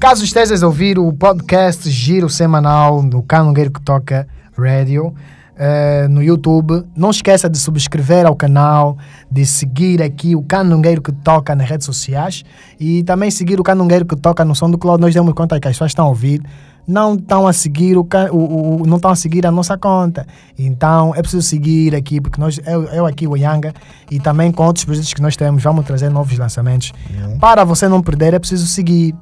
Caso 0.00 0.24
estejas 0.24 0.62
a 0.62 0.66
ouvir 0.66 0.98
o 0.98 1.12
podcast 1.12 1.88
Giro 1.90 2.28
Semanal 2.30 3.02
do 3.02 3.22
Canongueiro 3.22 3.70
que 3.70 3.80
Toca 3.82 4.26
Radio 4.56 5.14
eh, 5.58 6.06
no 6.08 6.22
YouTube, 6.22 6.82
não 6.94 7.10
esqueça 7.10 7.48
de 7.48 7.58
subscrever 7.58 8.26
ao 8.26 8.34
canal, 8.36 8.96
de 9.30 9.44
seguir 9.46 10.02
aqui 10.02 10.34
o 10.36 10.42
Canongueiro 10.42 11.00
que 11.02 11.12
Toca 11.12 11.54
nas 11.54 11.68
redes 11.68 11.84
sociais 11.86 12.42
e 12.80 13.02
também 13.04 13.30
seguir 13.30 13.58
o 13.58 13.62
Canongueiro 13.62 14.04
que 14.06 14.16
Toca 14.16 14.44
no 14.44 14.54
Som 14.54 14.70
do 14.70 14.78
Cloud. 14.78 15.00
Nós 15.00 15.14
demos 15.14 15.32
conta 15.34 15.58
que 15.60 15.68
as 15.68 15.74
pessoas 15.74 15.90
estão 15.92 16.06
a 16.06 16.08
ouvir 16.08 16.42
não 16.86 17.14
estão 17.14 17.46
a 17.46 17.52
seguir 17.52 17.96
o, 17.98 18.06
o- 18.32 18.82
o- 18.82 18.86
não 18.86 18.96
estão 18.96 19.10
a 19.10 19.16
seguir 19.16 19.46
a 19.46 19.50
nossa 19.50 19.76
conta. 19.76 20.26
Então 20.58 21.12
é 21.14 21.20
preciso 21.20 21.42
seguir 21.42 21.94
aqui, 21.94 22.20
porque 22.20 22.40
nós, 22.40 22.60
eu, 22.66 22.84
eu 22.84 23.06
aqui, 23.06 23.26
o 23.26 23.36
Yanga, 23.36 23.72
e 24.10 24.20
também 24.20 24.52
com 24.52 24.64
outros 24.64 24.84
projetos 24.84 25.12
que 25.12 25.20
nós 25.22 25.36
temos, 25.36 25.62
vamos 25.62 25.84
trazer 25.84 26.08
novos 26.10 26.36
lançamentos. 26.38 26.92
Para 27.40 27.64
você 27.64 27.88
não 27.88 28.00
perder, 28.02 28.34
é 28.34 28.38
preciso 28.38 28.66
seguir. 28.66 29.14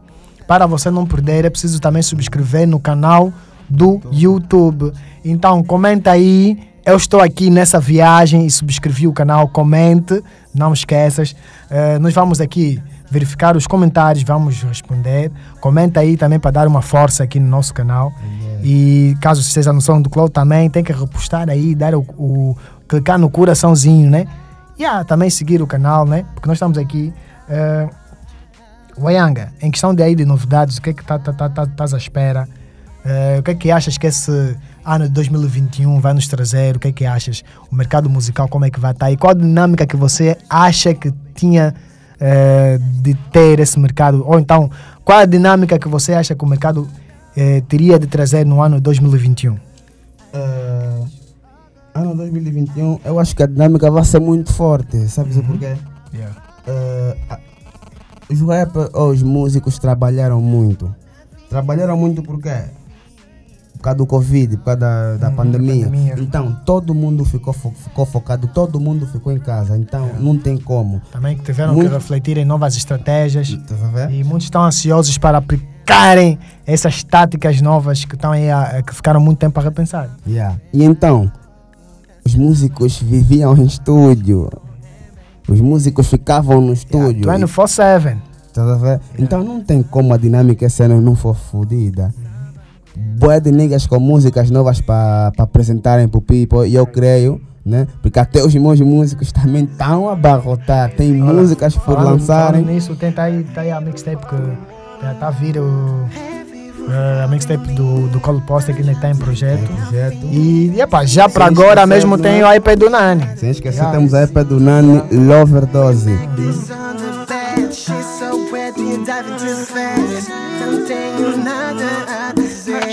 Para 0.46 0.66
você 0.66 0.90
não 0.90 1.06
perder, 1.06 1.44
é 1.46 1.50
preciso 1.50 1.80
também 1.80 2.02
subscrever 2.02 2.66
no 2.68 2.78
canal 2.78 3.32
do 3.68 4.00
YouTube. 4.12 4.92
Então 5.24 5.62
comenta 5.64 6.10
aí. 6.10 6.58
Eu 6.86 6.98
estou 6.98 7.22
aqui 7.22 7.48
nessa 7.48 7.80
viagem 7.80 8.44
e 8.44 8.50
subscrevi 8.50 9.06
o 9.08 9.12
canal. 9.14 9.48
Comente, 9.48 10.22
não 10.54 10.70
esqueças. 10.74 11.34
Eh, 11.70 11.98
nós 11.98 12.12
vamos 12.12 12.42
aqui 12.42 12.78
verificar 13.14 13.56
os 13.56 13.66
comentários, 13.66 14.24
vamos 14.24 14.60
responder. 14.64 15.30
Comenta 15.60 16.00
aí 16.00 16.16
também 16.16 16.40
para 16.40 16.50
dar 16.50 16.66
uma 16.66 16.82
força 16.82 17.22
aqui 17.22 17.38
no 17.38 17.46
nosso 17.48 17.72
canal. 17.72 18.12
E 18.62 19.16
caso 19.20 19.40
esteja 19.40 19.72
no 19.72 19.80
som 19.80 20.02
do 20.02 20.10
Cloud 20.10 20.32
também, 20.32 20.68
tem 20.68 20.82
que 20.82 20.92
repostar 20.92 21.48
aí, 21.48 21.74
dar 21.74 21.94
o, 21.94 22.00
o- 22.18 22.56
clicar 22.88 23.18
no 23.18 23.30
coraçãozinho, 23.30 24.10
né? 24.10 24.26
E 24.76 24.84
ah, 24.84 25.04
também 25.04 25.30
seguir 25.30 25.62
o 25.62 25.66
canal, 25.66 26.04
né? 26.04 26.24
Porque 26.34 26.48
nós 26.48 26.56
estamos 26.56 26.76
aqui. 26.76 27.12
eh, 27.48 27.88
Wayanga, 28.98 29.52
em 29.60 29.70
questão 29.70 29.94
de 29.94 30.02
aí 30.02 30.14
de 30.14 30.24
novidades, 30.24 30.76
o 30.78 30.82
que 30.82 30.90
é 30.90 30.92
que 30.92 31.02
estás 31.02 31.22
tá, 31.22 31.32
tá, 31.32 31.48
tá, 31.48 31.62
estás 31.64 31.94
à 31.94 31.96
espera? 31.96 32.48
Eh, 33.04 33.36
o 33.38 33.42
que 33.42 33.50
é 33.50 33.54
que 33.54 33.70
achas 33.70 33.96
que 33.98 34.06
esse 34.06 34.56
ano 34.84 35.04
de 35.06 35.10
2021 35.12 36.00
vai 36.00 36.14
nos 36.14 36.26
trazer? 36.28 36.76
O 36.76 36.78
que 36.80 36.88
é 36.88 36.92
que 36.92 37.04
achas? 37.06 37.42
O 37.70 37.74
mercado 37.74 38.08
musical, 38.10 38.48
como 38.48 38.64
é 38.64 38.70
que 38.70 38.80
vai 38.80 38.92
estar? 38.92 39.10
E 39.10 39.16
qual 39.16 39.30
a 39.32 39.34
dinâmica 39.34 39.86
que 39.86 39.96
você 39.96 40.36
acha 40.48 40.94
que 40.94 41.12
tinha 41.34 41.74
eh, 42.20 42.78
de 43.02 43.14
ter 43.32 43.60
esse 43.60 43.78
mercado? 43.78 44.22
Ou 44.26 44.38
então, 44.38 44.70
qual 45.04 45.18
a 45.18 45.24
dinâmica 45.24 45.78
que 45.78 45.88
você 45.88 46.12
acha 46.14 46.34
que 46.34 46.44
o 46.44 46.48
mercado 46.48 46.88
eh, 47.36 47.62
teria 47.68 47.98
de 47.98 48.06
trazer 48.06 48.44
no 48.46 48.60
ano 48.62 48.76
de 48.76 48.82
2021? 48.82 49.56
Eh, 50.32 51.00
ano 51.94 52.14
2021, 52.16 53.00
eu 53.04 53.18
acho 53.18 53.34
que 53.36 53.42
a 53.42 53.46
dinâmica 53.46 53.90
vai 53.90 54.04
ser 54.04 54.20
muito 54.20 54.52
forte. 54.52 55.08
Sabes 55.08 55.36
o 55.36 55.42
porquê? 55.42 55.74
Eh, 56.66 57.16
a- 57.30 57.38
os 58.30 58.40
rappers 58.40 58.88
ou 58.94 59.10
os 59.10 59.22
músicos 59.22 59.78
trabalharam 59.78 60.40
muito. 60.40 60.94
Trabalharam 61.50 61.96
muito 61.96 62.22
por 62.22 62.40
quê? 62.40 62.64
Por 62.83 62.83
causa 63.84 63.98
do 63.98 64.06
Covid, 64.06 64.56
por 64.58 64.64
causa 64.64 64.80
da, 64.80 65.16
da 65.16 65.28
Hum, 65.30 65.34
pandemia. 65.36 65.84
pandemia. 65.86 66.14
Então, 66.18 66.56
todo 66.64 66.94
mundo 66.94 67.24
ficou, 67.24 67.52
fo- 67.52 67.70
ficou 67.72 68.04
focado, 68.04 68.46
todo 68.48 68.80
mundo 68.80 69.06
ficou 69.06 69.32
em 69.32 69.38
casa. 69.38 69.76
Então, 69.78 70.08
não 70.18 70.36
tem 70.38 70.56
como. 70.56 71.00
Também 71.12 71.36
tiveram 71.36 71.74
Muito- 71.74 71.88
que 71.88 71.94
refletir 71.94 72.36
em 72.38 72.44
novas 72.44 72.76
estratégias. 72.76 73.48
Ver? 73.92 74.10
E 74.10 74.24
muitos 74.24 74.44
estão 74.46 74.62
ansiosos 74.62 75.16
para 75.18 75.38
aplicarem 75.38 76.38
essas 76.66 77.02
táticas 77.04 77.60
novas 77.60 78.04
que 78.04 78.14
estão 78.14 78.32
aí 78.32 78.50
a, 78.50 78.82
que 78.82 78.94
ficaram 78.94 79.20
muito 79.20 79.38
tempo 79.38 79.58
a 79.60 79.62
repensar. 79.62 80.08
Yeah. 80.26 80.56
E 80.72 80.82
então, 80.84 81.30
os 82.26 82.34
músicos 82.34 82.98
viviam 83.00 83.56
em 83.56 83.64
estúdio. 83.66 84.50
Os 85.48 85.60
músicos 85.60 86.06
ficavam 86.08 86.60
no 86.60 86.72
estúdio. 86.72 87.24
Yeah, 87.30 87.46
24-7. 87.46 88.16
Estás 88.46 88.68
a 88.70 88.76
ver? 88.76 89.00
Então 89.18 89.42
não 89.42 89.60
tem 89.60 89.82
como 89.82 90.14
a 90.14 90.16
dinâmica 90.16 90.64
esse 90.64 90.82
ano 90.82 91.00
não 91.00 91.14
for 91.16 91.34
fodida. 91.34 92.14
Boa 92.96 93.40
de 93.40 93.50
niggas 93.50 93.86
com 93.86 93.98
músicas 93.98 94.50
novas 94.50 94.80
para 94.80 95.32
apresentarem 95.38 96.06
pro 96.08 96.20
people. 96.20 96.66
E 96.66 96.74
eu 96.74 96.86
creio, 96.86 97.40
né? 97.64 97.86
Porque 98.02 98.18
até 98.18 98.42
os 98.44 98.54
meus 98.54 98.80
músicos 98.80 99.32
também 99.32 99.64
estão 99.64 100.08
a 100.08 100.12
abarrotar. 100.12 100.90
Tem 100.92 101.20
Olha, 101.22 101.32
músicas 101.32 101.74
por 101.74 101.96
falando- 101.96 102.12
lançarem. 102.12 102.62
falando 102.62 102.74
nisso, 102.74 102.94
tem, 102.96 103.10
tá, 103.12 103.24
aí, 103.24 103.44
tá 103.54 103.62
aí 103.62 103.70
a 103.70 103.80
mixtape 103.80 104.24
que 104.26 104.36
já 105.02 105.14
tá 105.14 105.28
a 105.28 105.30
vir 105.30 105.58
o, 105.58 106.04
eh, 106.88 107.22
a 107.24 107.28
mixtape 107.28 107.72
do, 107.72 108.08
do 108.08 108.20
Colo 108.20 108.40
Poster 108.42 108.74
que 108.74 108.80
ainda 108.82 108.92
está 108.92 109.10
em 109.10 109.16
projeto. 109.16 109.66
Projeto. 109.66 110.26
E 110.30 110.80
epa, 110.80 111.04
já 111.04 111.28
para 111.28 111.46
agora 111.46 111.82
esquecer 111.82 111.86
mesmo 111.86 112.18
tem 112.18 112.42
o 112.44 112.52
iPad 112.54 112.78
do 112.78 112.90
Nani. 112.90 113.26
Sem 113.36 113.50
esquecer, 113.50 113.82
Já. 113.82 113.90
temos 113.90 114.14
a 114.14 114.20
época 114.20 114.44
do 114.44 114.60
Nani 114.60 115.02
Loverdose. 115.12 116.10
Is 116.38 116.70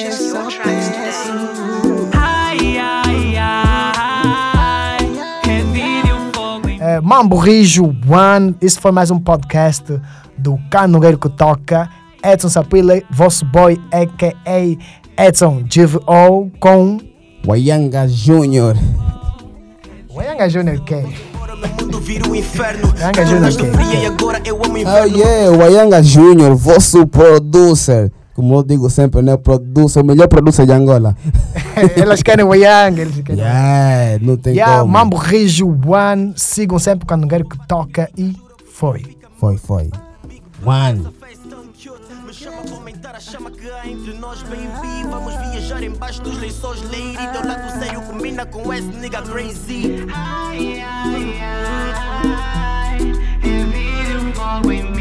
tracks. 0.09 1.29
Ai, 2.17 2.77
ai, 2.79 3.37
ai, 3.37 4.97
o 6.11 6.33
fogo 6.35 6.67
em 6.69 6.81
Eh, 6.81 6.99
Mambo 7.01 7.37
Rijo 7.37 7.95
One, 8.09 8.55
isso 8.61 8.79
foi 8.81 8.91
mais 8.91 9.11
um 9.11 9.19
podcast 9.19 9.99
do 10.37 10.57
Canogueiro 10.71 11.17
que 11.19 11.29
Toca. 11.29 11.87
Edson 12.23 12.49
Sapile, 12.49 13.05
vosso 13.11 13.45
boy, 13.45 13.79
a.k.a. 13.91 15.23
Edson 15.27 15.63
GVO, 15.63 16.51
com 16.59 16.97
Wayanga 17.45 18.07
Júnior. 18.07 18.75
o 20.09 20.21
Yanga 20.21 20.49
Junior 20.49 20.79
que 20.81 20.95
Agora 21.35 21.55
meu 21.55 21.69
mundo 21.79 21.99
vira 21.99 22.27
inferno. 22.35 22.91
Yanga 22.99 23.25
Junior 23.25 23.49
Estou 23.49 23.65
que 23.67 23.71
fria 23.73 23.99
e 23.99 24.05
agora 24.07 24.41
eu 24.45 24.55
amo 24.63 24.77
o 24.77 24.81
Oh 24.81 25.05
yeah, 25.05 25.55
Wayanga 25.57 26.01
Júnior, 26.03 26.55
vosso 26.55 27.05
producer. 27.07 28.11
Como 28.41 28.55
eu 28.55 28.63
digo 28.63 28.89
sempre, 28.89 29.21
né? 29.21 29.37
Producer, 29.37 29.99
o 29.99 30.03
melhor 30.03 30.27
producer 30.27 30.65
de 30.65 30.71
Angola. 30.71 31.15
elas 31.95 32.23
querem 32.23 32.43
o 32.43 32.55
Yanga, 32.55 33.03
eles 33.03 33.21
querem 33.21 33.39
Yeah, 33.39 34.17
não 34.19 34.35
tem 34.35 34.55
Yeah, 34.55 34.79
como. 34.79 34.91
Mambo 34.91 35.15
Rijo 35.15 35.67
One, 35.87 36.33
sigam 36.35 36.79
sempre 36.79 37.03
o 37.03 37.07
Canogueiro 37.07 37.47
que 37.47 37.67
Toca 37.67 38.09
e 38.17 38.35
foi. 38.65 39.15
Foi, 39.37 39.57
foi. 39.57 39.91
One. 40.65 41.07
Me 42.25 42.33
chama 42.33 43.49
a 43.49 43.51
que 43.51 43.69
há 43.69 43.87
entre 43.87 44.13
nós, 44.17 44.41
baby. 44.41 45.07
Vamos 45.07 45.35
viajar 45.35 45.83
embaixo 45.83 46.23
dos 46.23 46.39
lençóis, 46.39 46.81
lady. 46.81 47.31
Teu 47.31 47.47
lado 47.47 47.79
sério 47.79 48.01
combina 48.01 48.43
com 48.47 48.73
esse 48.73 48.87
nigga 48.87 49.21
crazy. 49.21 50.07
Ai, 50.11 50.81
ai, 50.81 51.39
ai, 51.39 52.61
fogo 54.33 54.71
em 54.71 54.83
mim. 54.83 54.97
Oh, 54.97 55.00